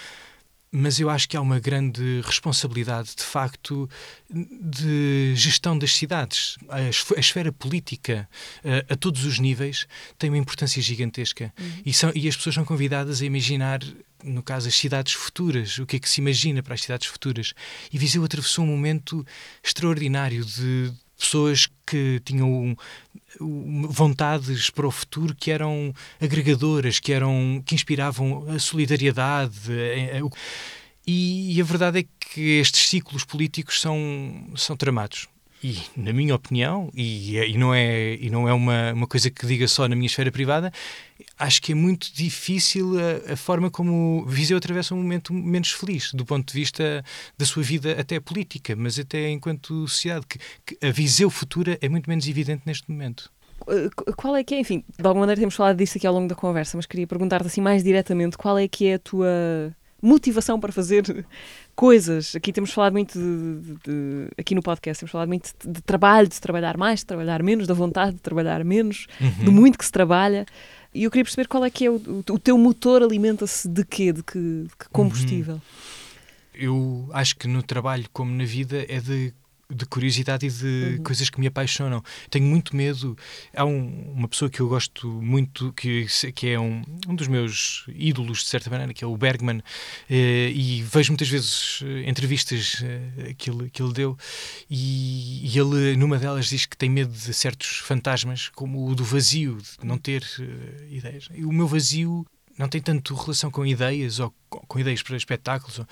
[0.70, 3.88] mas eu acho que há uma grande responsabilidade, de facto,
[4.30, 6.56] de gestão das cidades.
[6.68, 8.28] A, esfera política,
[8.64, 9.86] a, a, todos os níveis,
[10.18, 11.52] tem uma importância gigantesca.
[11.58, 11.82] Uhum.
[11.86, 13.80] E, são, e as pessoas são convidadas a imaginar,
[14.22, 17.54] no caso, as cidades futuras, o que é que se imagina para as cidades futuras.
[17.92, 19.24] E Viseu atravessou um momento
[19.64, 22.76] extraordinário de pessoas que tinham
[23.40, 29.72] vontades para o futuro que eram agregadoras, que eram que inspiravam a solidariedade.
[31.06, 33.98] E, a verdade é que estes ciclos políticos são,
[34.56, 35.26] são tramados
[35.62, 39.46] e na minha opinião, e, e, não é, e não é uma, uma coisa que
[39.46, 40.72] diga só na minha esfera privada,
[41.38, 46.12] acho que é muito difícil a, a, forma como Viseu atravessa um momento menos feliz,
[46.12, 47.04] do ponto de vista
[47.36, 51.88] da sua vida até política, mas até enquanto sociedade, que, que a Viseu futura é
[51.88, 53.30] muito menos evidente neste momento.
[54.16, 56.34] Qual é que é, enfim, de alguma maneira temos falado disso aqui ao longo da
[56.34, 59.28] conversa, mas queria perguntar-te assim mais diretamente, qual é que é a tua
[60.00, 61.26] motivação para fazer
[61.74, 62.34] coisas.
[62.36, 65.82] Aqui temos falado muito de, de, de, aqui no podcast, temos falado muito de, de,
[65.82, 69.44] trabalho, de trabalhar mais, de trabalhar menos, da vontade de trabalhar menos, uhum.
[69.44, 70.46] do muito que se trabalha.
[70.94, 74.12] E eu queria perceber qual é que é o, o teu motor alimenta-se de quê?
[74.12, 75.54] De que, de que combustível?
[75.54, 75.60] Uhum.
[76.54, 79.32] Eu acho que no trabalho como na vida é de
[79.70, 81.02] de curiosidade e de uhum.
[81.02, 82.02] coisas que me apaixonam.
[82.30, 83.16] Tenho muito medo.
[83.54, 87.84] Há um, uma pessoa que eu gosto muito, que, que é um, um dos meus
[87.88, 89.62] ídolos, de certa maneira, que é o Bergman,
[90.08, 94.16] eh, e vejo muitas vezes eh, entrevistas eh, que, ele, que ele deu,
[94.70, 99.04] e, e, ele, numa delas, diz que tem medo de certos fantasmas, como o do
[99.04, 101.28] vazio, de não ter uh, ideias.
[101.34, 105.16] E o meu vazio não tem tanto relação com ideias ou com, com ideias para
[105.16, 105.78] espetáculos.
[105.78, 105.86] Ou,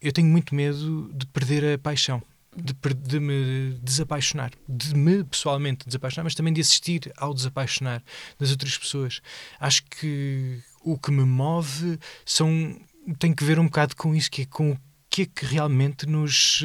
[0.00, 2.22] eu tenho muito medo de perder a paixão
[2.56, 8.02] de, de, me desapaixonar, de me pessoalmente desapaixonar, mas também de assistir ao desapaixonar
[8.38, 9.20] das outras pessoas.
[9.58, 12.76] Acho que o que me move são
[13.18, 14.78] tem que ver um bocado com isso, que é com o
[15.08, 16.62] que é que realmente nos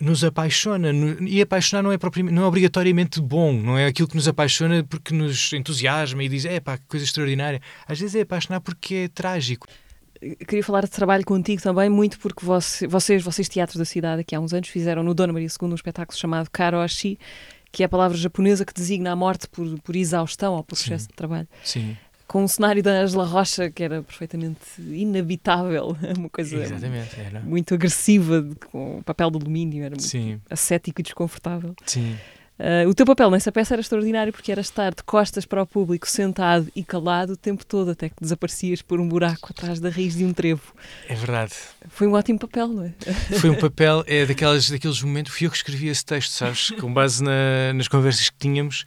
[0.00, 0.90] nos apaixona.
[1.20, 1.98] E apaixonar não é,
[2.30, 6.44] não é obrigatoriamente bom, não é aquilo que nos apaixona porque nos entusiasma e diz,
[6.44, 7.60] é pá, que coisa extraordinária.
[7.86, 9.66] Às vezes é apaixonar porque é trágico.
[10.46, 14.34] Queria falar de trabalho contigo também, muito porque você, vocês, vocês teatros da cidade, que
[14.34, 17.18] há uns anos fizeram no Dona Maria II um espetáculo chamado Karoshi,
[17.72, 20.84] que é a palavra japonesa que designa a morte por, por exaustão ou por Sim.
[20.84, 21.48] excesso de trabalho.
[21.64, 21.96] Sim.
[22.28, 27.40] Com um cenário da Angela Rocha que era perfeitamente inabitável, uma coisa Exatamente, era.
[27.40, 31.74] muito agressiva, com papel de alumínio, era muito Sim, ascético e desconfortável.
[31.84, 32.16] sim.
[32.64, 35.66] Ah, o teu papel nessa peça era extraordinário porque era estar de costas para o
[35.66, 39.90] público, sentado e calado o tempo todo, até que desaparecias por um buraco atrás da
[39.90, 40.62] raiz de um trevo.
[41.08, 41.52] É verdade.
[41.88, 42.92] Foi um ótimo papel, não é?
[43.40, 46.70] Foi um papel, é daquelas, daqueles momentos, fui eu que escrevi esse texto, sabes?
[46.70, 48.84] Com base na- nas conversas que tínhamos,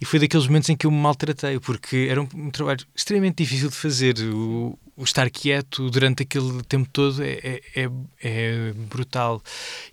[0.00, 3.36] e foi daqueles momentos em que eu me maltratei, porque era um, um trabalho extremamente
[3.44, 4.14] difícil de fazer.
[4.20, 7.90] O, o estar quieto durante aquele tempo todo é, é, é-
[8.22, 9.40] é brutal.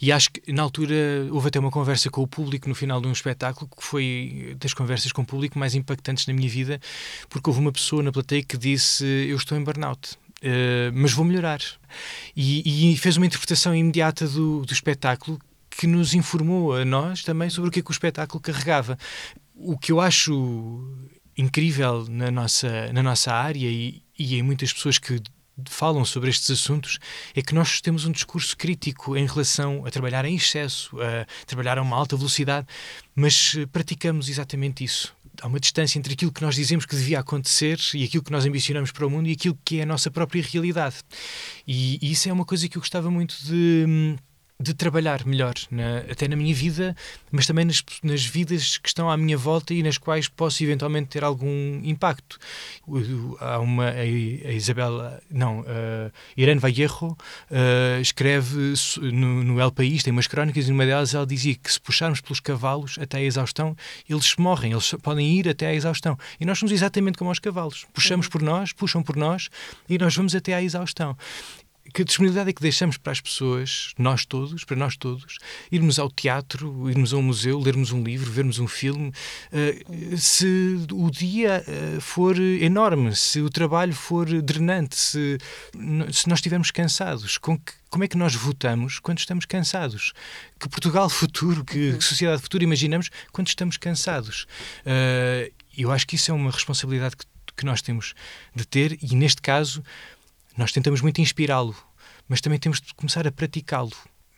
[0.01, 0.95] E acho que na altura
[1.31, 4.73] houve até uma conversa com o público no final de um espetáculo que foi das
[4.73, 6.79] conversas com o público mais impactantes na minha vida,
[7.29, 10.17] porque houve uma pessoa na plateia que disse: Eu estou em burnout.
[10.41, 11.61] eh, mas vou melhorar.
[12.35, 15.39] E, e fez uma interpretação imediata do, do espetáculo
[15.69, 18.97] que nos informou a nós também sobre o que é que o espetáculo carregava.
[19.55, 20.33] O que eu acho
[21.37, 25.21] incrível na nossa, na nossa área e, e em muitas pessoas que
[25.65, 26.99] falam sobre estes assuntos
[27.33, 31.77] é que nós temos um discurso crítico em relação a trabalhar em excesso, a trabalhar
[31.77, 32.67] a uma alta velocidade,
[33.15, 35.15] mas eh, praticamos exatamente isso.
[35.41, 38.45] Há uma distância entre aquilo que nós dizemos que devia acontecer e aquilo que nós
[38.45, 40.95] ambicionamos para o mundo e aquilo que é a nossa própria realidade.
[41.67, 44.15] E, e isso é uma coisa que eu gostava muito de, hum,
[44.59, 46.95] de trabalhar melhor, na- até na minha vida,
[47.29, 51.09] mas também nas, nas vidas que estão à minha volta e nas quais posso eventualmente
[51.09, 52.39] ter algum impacto.
[53.39, 60.13] Há uma, a, Isabela, não, a Irene Vallejo uh, escreve no, no El País, tem
[60.13, 63.75] umas crónicas e numa delas ela dizia que se puxarmos pelos cavalos até a exaustão,
[64.09, 66.17] eles morrem, eles podem ir até à exaustão.
[66.39, 67.85] E nós somos exatamente como os cavalos.
[67.93, 69.49] Puxamos por nós, puxam por nós
[69.89, 71.17] e nós vamos até à exaustão
[71.93, 75.37] que disponibilidade é que deixamos para as pessoas, nós todos, para nós todos,
[75.71, 79.13] irmos ao teatro, irmos a um museu, lermos um livro, vermos um filme,
[79.51, 79.81] eh,
[80.17, 85.37] se o dia eh, for enorme, se o trabalho for drenante, se,
[86.11, 90.11] se nós estivermos cansados, com que- como é que nós votamos quando estamos cansados?
[90.59, 94.47] Que Portugal futuro, que sociedade futura imaginamos quando estamos cansados?
[94.85, 97.25] Eh, eu acho que isso é uma responsabilidade que,
[97.55, 98.13] que nós temos
[98.53, 99.81] de ter e, neste caso,
[100.57, 101.75] nós tentamos muito inspirá-lo,
[102.27, 103.91] mas também temos de começar a praticá-lo.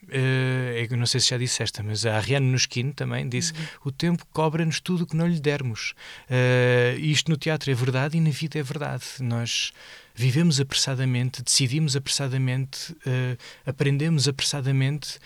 [0.09, 3.53] Eh, eu não sei se já disse esta, mas a Ariane Nuskin também disse:
[3.84, 5.93] o tempo cobra-nos tudo o que não lhe dermos.
[6.30, 9.03] Eh, isto no teatro é verdade e na vida é verdade.
[9.20, 9.74] Nós
[10.15, 15.20] vivemos apressadamente, decidimos apressadamente, eh, aprendemos apressadamente.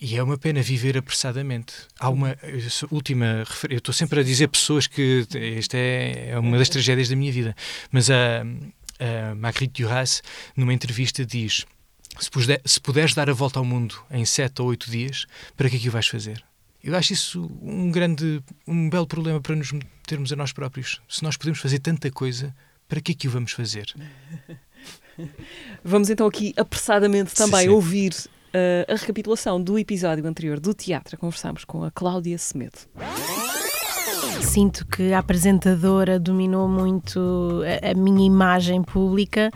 [0.00, 1.74] E é uma pena viver apressadamente.
[1.98, 2.36] Há uma
[2.88, 5.26] última eu estou sempre a dizer pessoas que
[5.58, 7.54] esta é, é uma das tragédias da minha vida,
[7.90, 8.44] mas a,
[8.98, 10.22] a Marguerite Duras
[10.56, 11.64] numa entrevista diz:
[12.18, 15.26] se, puder- se puderes dar a volta ao mundo em sete ou oito dias,
[15.56, 16.42] para que é que o vais fazer?
[16.82, 19.72] Eu acho isso um grande, um belo problema para nos
[20.06, 21.00] termos a nós próprios.
[21.08, 22.54] Se nós podemos fazer tanta coisa,
[22.88, 23.92] para que é que o vamos fazer?
[25.82, 27.68] Vamos então aqui apressadamente também Sim.
[27.70, 28.14] ouvir
[28.54, 31.18] ah, a recapitulação do episódio anterior do teatro.
[31.18, 32.78] Conversámos com a Cláudia Semedo.
[34.40, 39.50] Sinto que a apresentadora dominou muito a, a minha imagem pública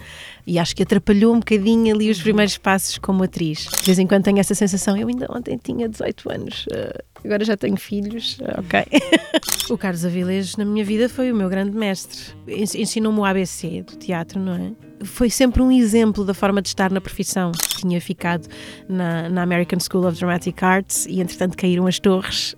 [0.46, 3.66] e acho que atrapalhou um bocadinho ali os primeiros passos como atriz.
[3.80, 7.44] De vez em quando tenho essa sensação, eu ainda ontem tinha 18 anos, eh, agora
[7.44, 8.84] já tenho filhos, eh, ok.
[9.70, 12.18] o Carlos Avilés na minha vida foi o meu grande mestre.
[12.46, 14.72] Ens- Ensinou-me o ABC do teatro, não é?
[15.04, 17.50] Foi sempre um exemplo da forma de estar na profissão.
[17.78, 18.46] Tinha ficado
[18.88, 22.54] na, na American School of Dramatic Arts e entretanto caíram as torres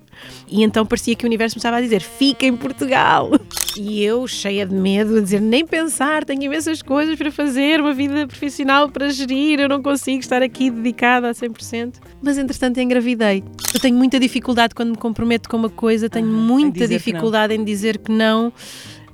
[0.47, 3.31] e então parecia que o universo me estava a dizer: fica em Portugal.
[3.77, 7.93] E eu, cheia de medo, a dizer: nem pensar, tenho imensas coisas para fazer, uma
[7.93, 11.95] vida profissional para gerir, eu não consigo estar aqui dedicada a 100%.
[12.21, 13.43] Mas entretanto engravidei.
[13.73, 17.97] Eu tenho muita dificuldade quando me comprometo com uma coisa, tenho muita dificuldade em dizer
[17.97, 18.53] que não.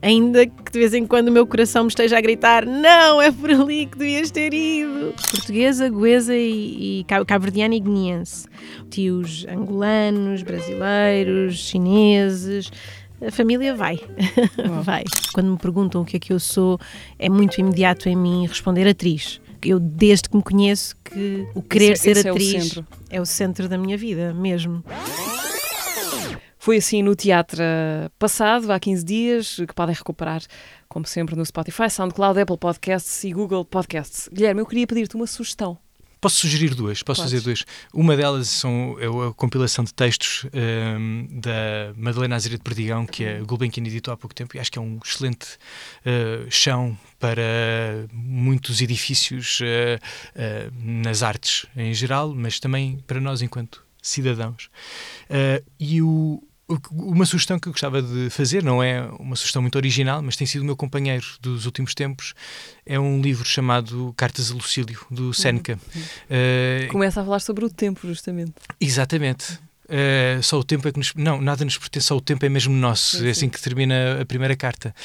[0.02, 3.32] Ainda que de vez em quando o meu coração me esteja a gritar não, é
[3.32, 5.14] por ali que devias ter ido.
[5.30, 8.48] Portuguesa, goesa e, e ca- cabo-verdiana e guineense.
[8.90, 12.72] Tios angolanos, brasileiros, chineses.
[13.26, 14.00] A família vai,
[14.84, 15.04] vai.
[15.34, 16.80] Quando me perguntam o que é que eu sou,
[17.20, 19.40] é muito imediato em mim responder atriz.
[19.64, 22.80] Eu, desde que me conheço, que o querer Esse é- ser esse é o atriz
[23.12, 24.84] é o centro da minha vida, mesmo.
[26.62, 27.64] Foi assim no teatro
[28.20, 30.44] passado, há 15 dias, que podem recuperar,
[30.88, 34.30] como sempre, no Spotify, SoundCloud, Apple Podcasts e Google Podcasts.
[34.32, 35.76] Guilherme, eu queria pedir-te uma sugestão.
[36.22, 37.34] Posso sugerir duas, posso Podes.
[37.34, 37.66] fazer duas.
[37.92, 43.26] Uma delas são, é a compilação de textos ehm, da Madalena Azira de Perdigão, que
[43.26, 45.58] a Gulbenkian editou há pouco tempo, e acho que é um excelente
[46.06, 47.42] eh, chão para
[48.14, 50.00] muitos edifícios eh,
[50.36, 54.70] eh, nas artes em geral, mas também para nós enquanto cidadãos.
[55.80, 56.42] E o,
[56.92, 60.46] uma sugestão que eu gostava de fazer, não é uma sugestão muito original, mas tem
[60.48, 62.34] sido o meu companheiro dos últimos tempos,
[62.86, 65.80] é um livro chamado Cartas a Lucílio, do Seneca.
[66.30, 68.54] Eh, Começa a falar sobre o tempo, justamente.
[68.80, 69.60] Exatamente.
[69.94, 71.14] Eh, só o tempo é que nos.
[71.16, 73.18] Não, nada nos pertence, só o tempo é mesmo nosso.
[73.18, 73.50] Sim, é assim sim.
[73.50, 74.96] que termina a primeira carta.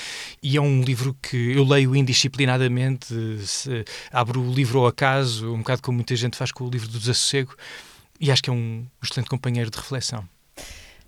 [0.41, 3.07] E é um livro que eu leio indisciplinadamente,
[3.45, 6.89] se- abro o livro ao acaso, um bocado como muita gente faz com o livro
[6.89, 7.55] do desassossego,
[8.21, 10.25] e acho que é um excelente companheiro de reflexão.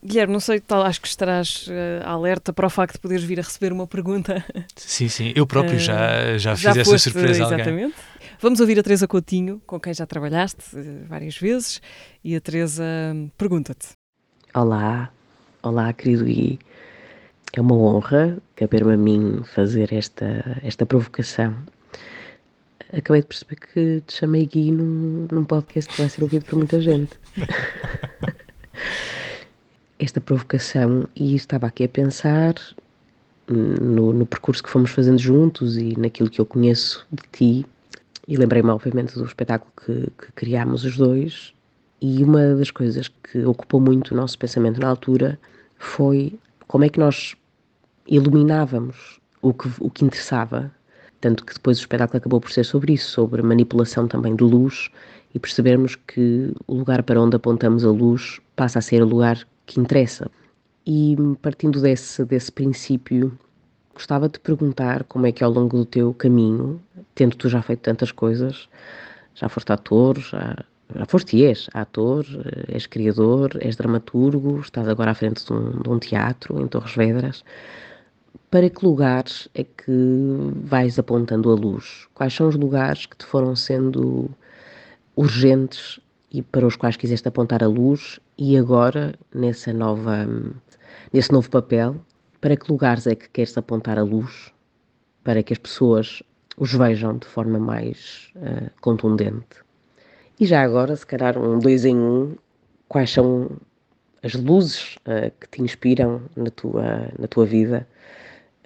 [0.04, 3.40] Guilherme, não sei, tal, acho que estarás eh, alerta para o facto de poderes vir
[3.40, 4.44] a receber uma pergunta.
[4.76, 5.32] Sim, sim.
[5.34, 7.60] Eu próprio Eh, já, já fiz Já essa foste, surpresa a alguém.
[7.60, 7.94] Exatamente.
[8.40, 11.82] Vamos ouvir a Teresa Coutinho, com quem já trabalhaste eh, várias vezes,
[12.22, 13.88] e a Teresa hum, pergunta-te.
[14.54, 15.10] Olá,
[15.62, 16.58] olá querido Gui.
[17.52, 21.56] É uma honra caber-me a mim fazer esta, esta provocação.
[22.92, 26.56] Acabei de perceber que te chamei Gui num, num podcast que vai ser ouvido por
[26.56, 27.18] muita gente.
[29.98, 32.54] esta provocação, e estava aqui a pensar
[33.48, 37.66] no, no percurso que fomos fazendo juntos e naquilo que eu conheço de ti,
[38.26, 41.54] e lembrei-me, obviamente, do espetáculo que, que criámos os dois,
[42.00, 45.38] e uma das coisas que ocupou muito o nosso pensamento na altura
[45.78, 47.34] foi como é que nós
[48.06, 50.70] iluminávamos o que, o que interessava.
[51.20, 54.88] Tanto que depois o espetáculo acabou por ser sobre isso, sobre manipulação também de luz
[55.34, 59.44] e percebermos que o lugar para onde apontamos a luz passa a ser o lugar
[59.68, 60.30] que interessa.
[60.86, 63.38] E partindo desse, desse princípio,
[63.94, 66.80] gostava de perguntar como é que ao longo do teu caminho,
[67.14, 68.68] tendo tu já feito tantas coisas,
[69.34, 70.56] já foste ator, já,
[70.96, 72.24] já foste e és ator,
[72.68, 76.94] és criador, és dramaturgo, estás agora à frente de um, de um teatro em Torres
[76.96, 77.44] Vedras.
[78.50, 79.92] Para que lugares é que
[80.64, 82.08] vais apontando a luz?
[82.14, 84.30] Quais são os lugares que te foram sendo
[85.14, 86.00] urgentes
[86.32, 90.24] e para os quais quiseste apontar a luz e agora nessa nova
[91.12, 91.96] nesse novo papel
[92.40, 94.52] para que lugares é que queres apontar a luz
[95.24, 96.22] para que as pessoas
[96.56, 99.64] os vejam de forma mais uh, contundente
[100.38, 102.36] e já agora se calhar um dois em um
[102.86, 103.50] quais são
[104.22, 107.88] as luzes uh, que te inspiram na tua na tua vida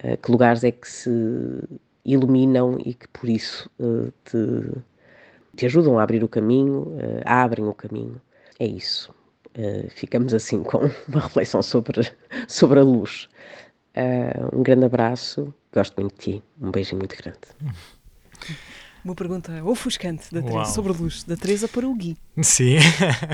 [0.04, 1.10] uh, que lugares é que se
[2.04, 3.70] iluminam e que por isso
[4.24, 4.82] te
[5.54, 6.96] te ajudam a abrir o caminho,
[7.26, 8.18] abrem o caminho.
[8.58, 9.14] É isso.
[9.56, 10.78] Uh, ficamos assim com
[11.08, 12.10] uma reflexão sobre,
[12.48, 13.28] sobre a luz.
[13.94, 16.42] Uh, um grande abraço, gosto muito de ti.
[16.60, 17.38] Um beijinho muito grande.
[19.04, 20.66] Uma pergunta ofuscante da Teresa, Uau.
[20.66, 22.16] sobre a luz, da Teresa para o Gui.
[22.40, 22.76] Sim.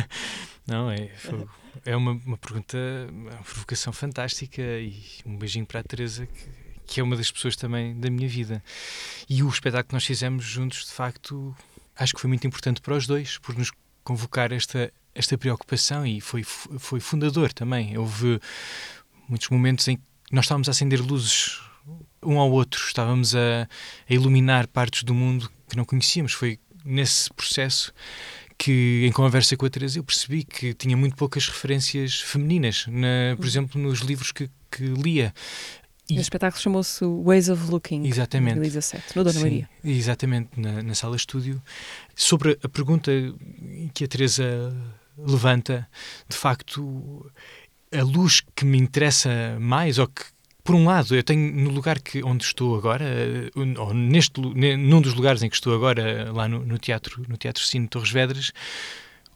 [0.66, 1.46] Não, é, foi-
[1.84, 2.76] é uma, uma pergunta,
[3.10, 4.94] uma provocação fantástica e
[5.26, 6.48] um beijinho para a Teresa, que,
[6.86, 8.62] que é uma das pessoas também da minha vida.
[9.28, 11.54] E o espetáculo que nós fizemos juntos, de facto,
[11.96, 13.70] acho que foi muito importante para os dois, por nos
[14.02, 17.98] convocar esta, esta preocupação e foi, foi fundador também.
[17.98, 18.40] Houve
[19.28, 20.02] muitos momentos em que
[20.32, 21.58] nós estávamos a acender luzes
[22.22, 23.68] um ao outro, estávamos a,
[24.08, 26.32] a iluminar partes do mundo que não conhecíamos.
[26.32, 27.92] Foi nesse processo
[28.56, 33.36] que, em conversa com a Teresa, eu percebi que tinha muito poucas referências femininas, na,
[33.36, 35.32] por exemplo, nos livros que, que lia.
[36.10, 38.54] E- O espetáculo chamou-se Ways of Looking, Exatamente.
[38.56, 39.70] 2017, no Dona Sim, Maria.
[39.84, 41.62] Exatamente, na, na sala estúdio.
[42.16, 43.12] Sobre a pergunta
[43.94, 44.74] que a Teresa
[45.18, 45.88] levanta,
[46.28, 47.30] de facto,
[47.92, 50.22] a luz que me interessa mais, ou que,
[50.62, 55.00] por um lado, eu tenho no lugar que, onde estou agora, eh, ou neste, num
[55.00, 58.52] dos lugares em que estou agora, lá no, no teatro, no Teatro Cine Torres Vedras,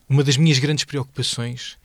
[0.07, 1.77] uma das minhas grandes preocupações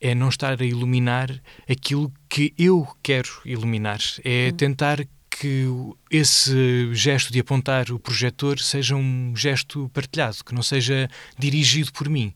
[0.00, 1.30] é não estar a iluminar
[1.68, 4.00] aquilo que eu quero iluminar.
[4.24, 5.06] É tentar
[5.38, 5.66] que
[6.10, 12.08] esse gesto de apontar o projetor seja um gesto partilhado, que não seja dirigido por
[12.08, 12.32] mim.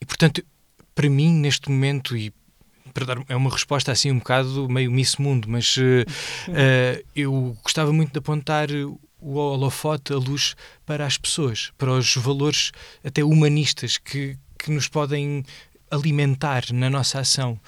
[0.00, 0.42] E, portanto,
[0.94, 2.32] para mim, neste momento, e
[2.92, 5.76] para dar é uma resposta assim um bocado meio Miss Mundo, mas
[6.48, 8.68] eh, eu gostava muito de apontar
[9.20, 12.72] o holofote, a luz para as pessoas, para os valores
[13.04, 15.44] até humanistas que, que nos podem
[15.90, 17.60] alimentar na nossa ação.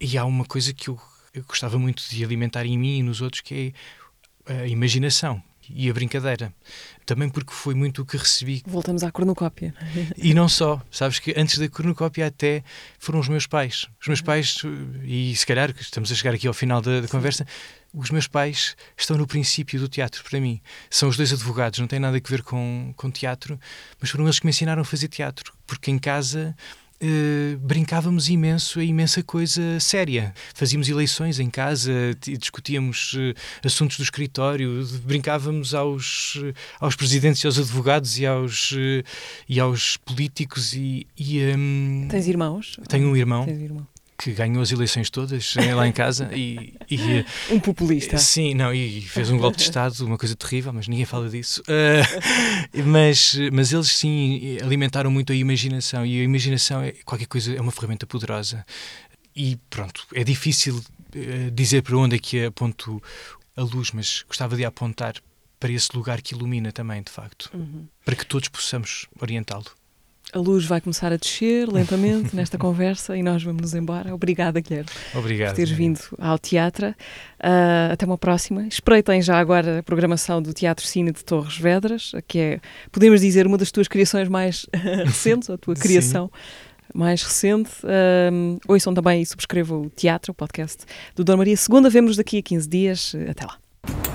[0.00, 0.98] E há uma coisa que eu,
[1.34, 3.74] eu gostava muito de alimentar em mim e nos outros, que
[4.46, 5.42] é a imaginação.
[5.70, 6.52] E a brincadeira.
[7.04, 8.62] Também porque foi muito o que recebi.
[8.66, 9.74] Voltamos à cornucópia.
[10.16, 12.62] E não só, sabes que antes da cornucópia até
[12.98, 13.88] foram os meus pais.
[14.00, 14.56] Os meus pais,
[15.04, 17.46] e se calhar estamos a chegar aqui ao final da, da conversa,
[17.94, 20.60] os meus pais estão no princípio do teatro para mim.
[20.88, 23.60] São os dois advogados, não tem nada a ver com, com teatro,
[24.00, 26.56] mas foram eles que me ensinaram a fazer teatro, porque em casa
[27.02, 30.32] Uh, brincávamos imenso a imensa coisa séria.
[30.54, 33.34] Fazíamos eleições em casa, discutíamos uh,
[33.64, 38.72] assuntos do escritório, brincávamos aos, uh, aos presidentes e aos advogados e aos,
[39.48, 40.74] e aos políticos.
[40.74, 42.76] E, e um, Tens irmãos?
[42.88, 43.46] Tenho um irmão.
[43.46, 43.91] Tens irmão
[44.22, 48.16] que ganhou as eleições todas eh, lá em casa e, e, um populista.
[48.18, 51.60] sim não e fez um golpe de estado uma coisa terrível mas ninguém fala disso.
[51.62, 57.52] Uh, mas mas eles sim alimentaram muito a imaginação e a imaginação é qualquer coisa
[57.52, 58.64] é uma ferramenta poderosa.
[59.34, 63.02] E pronto é difícil uh, dizer para onde é que aponto
[63.56, 65.14] a luz mas gostava de apontar
[65.58, 67.50] para esse lugar que ilumina também de facto.
[67.52, 67.88] Uhum.
[68.04, 69.81] para que todos possamos orientá-lo
[70.32, 74.14] a luz vai começar a descer lentamente nesta conversa e nós vamos nos embora.
[74.14, 74.88] Obrigada, Guilherme.
[75.14, 75.50] Obrigado.
[75.50, 76.88] Por teres vindo ao teatro.
[76.88, 78.66] Uh, até uma próxima.
[78.66, 82.60] Espreitem já agora a programação do Teatro Cine de Torres Vedras, que é,
[82.90, 84.66] podemos dizer, uma das tuas criações mais
[85.04, 86.30] recentes, a tua criação.
[86.32, 87.70] Sim mais recente.
[88.30, 90.84] Um, ouçam também e subscrevam o Teatro, o podcast
[91.16, 91.56] do Dona Maria.
[91.56, 93.16] Segunda, vemos daqui a 15 dias.
[93.30, 94.11] Até lá.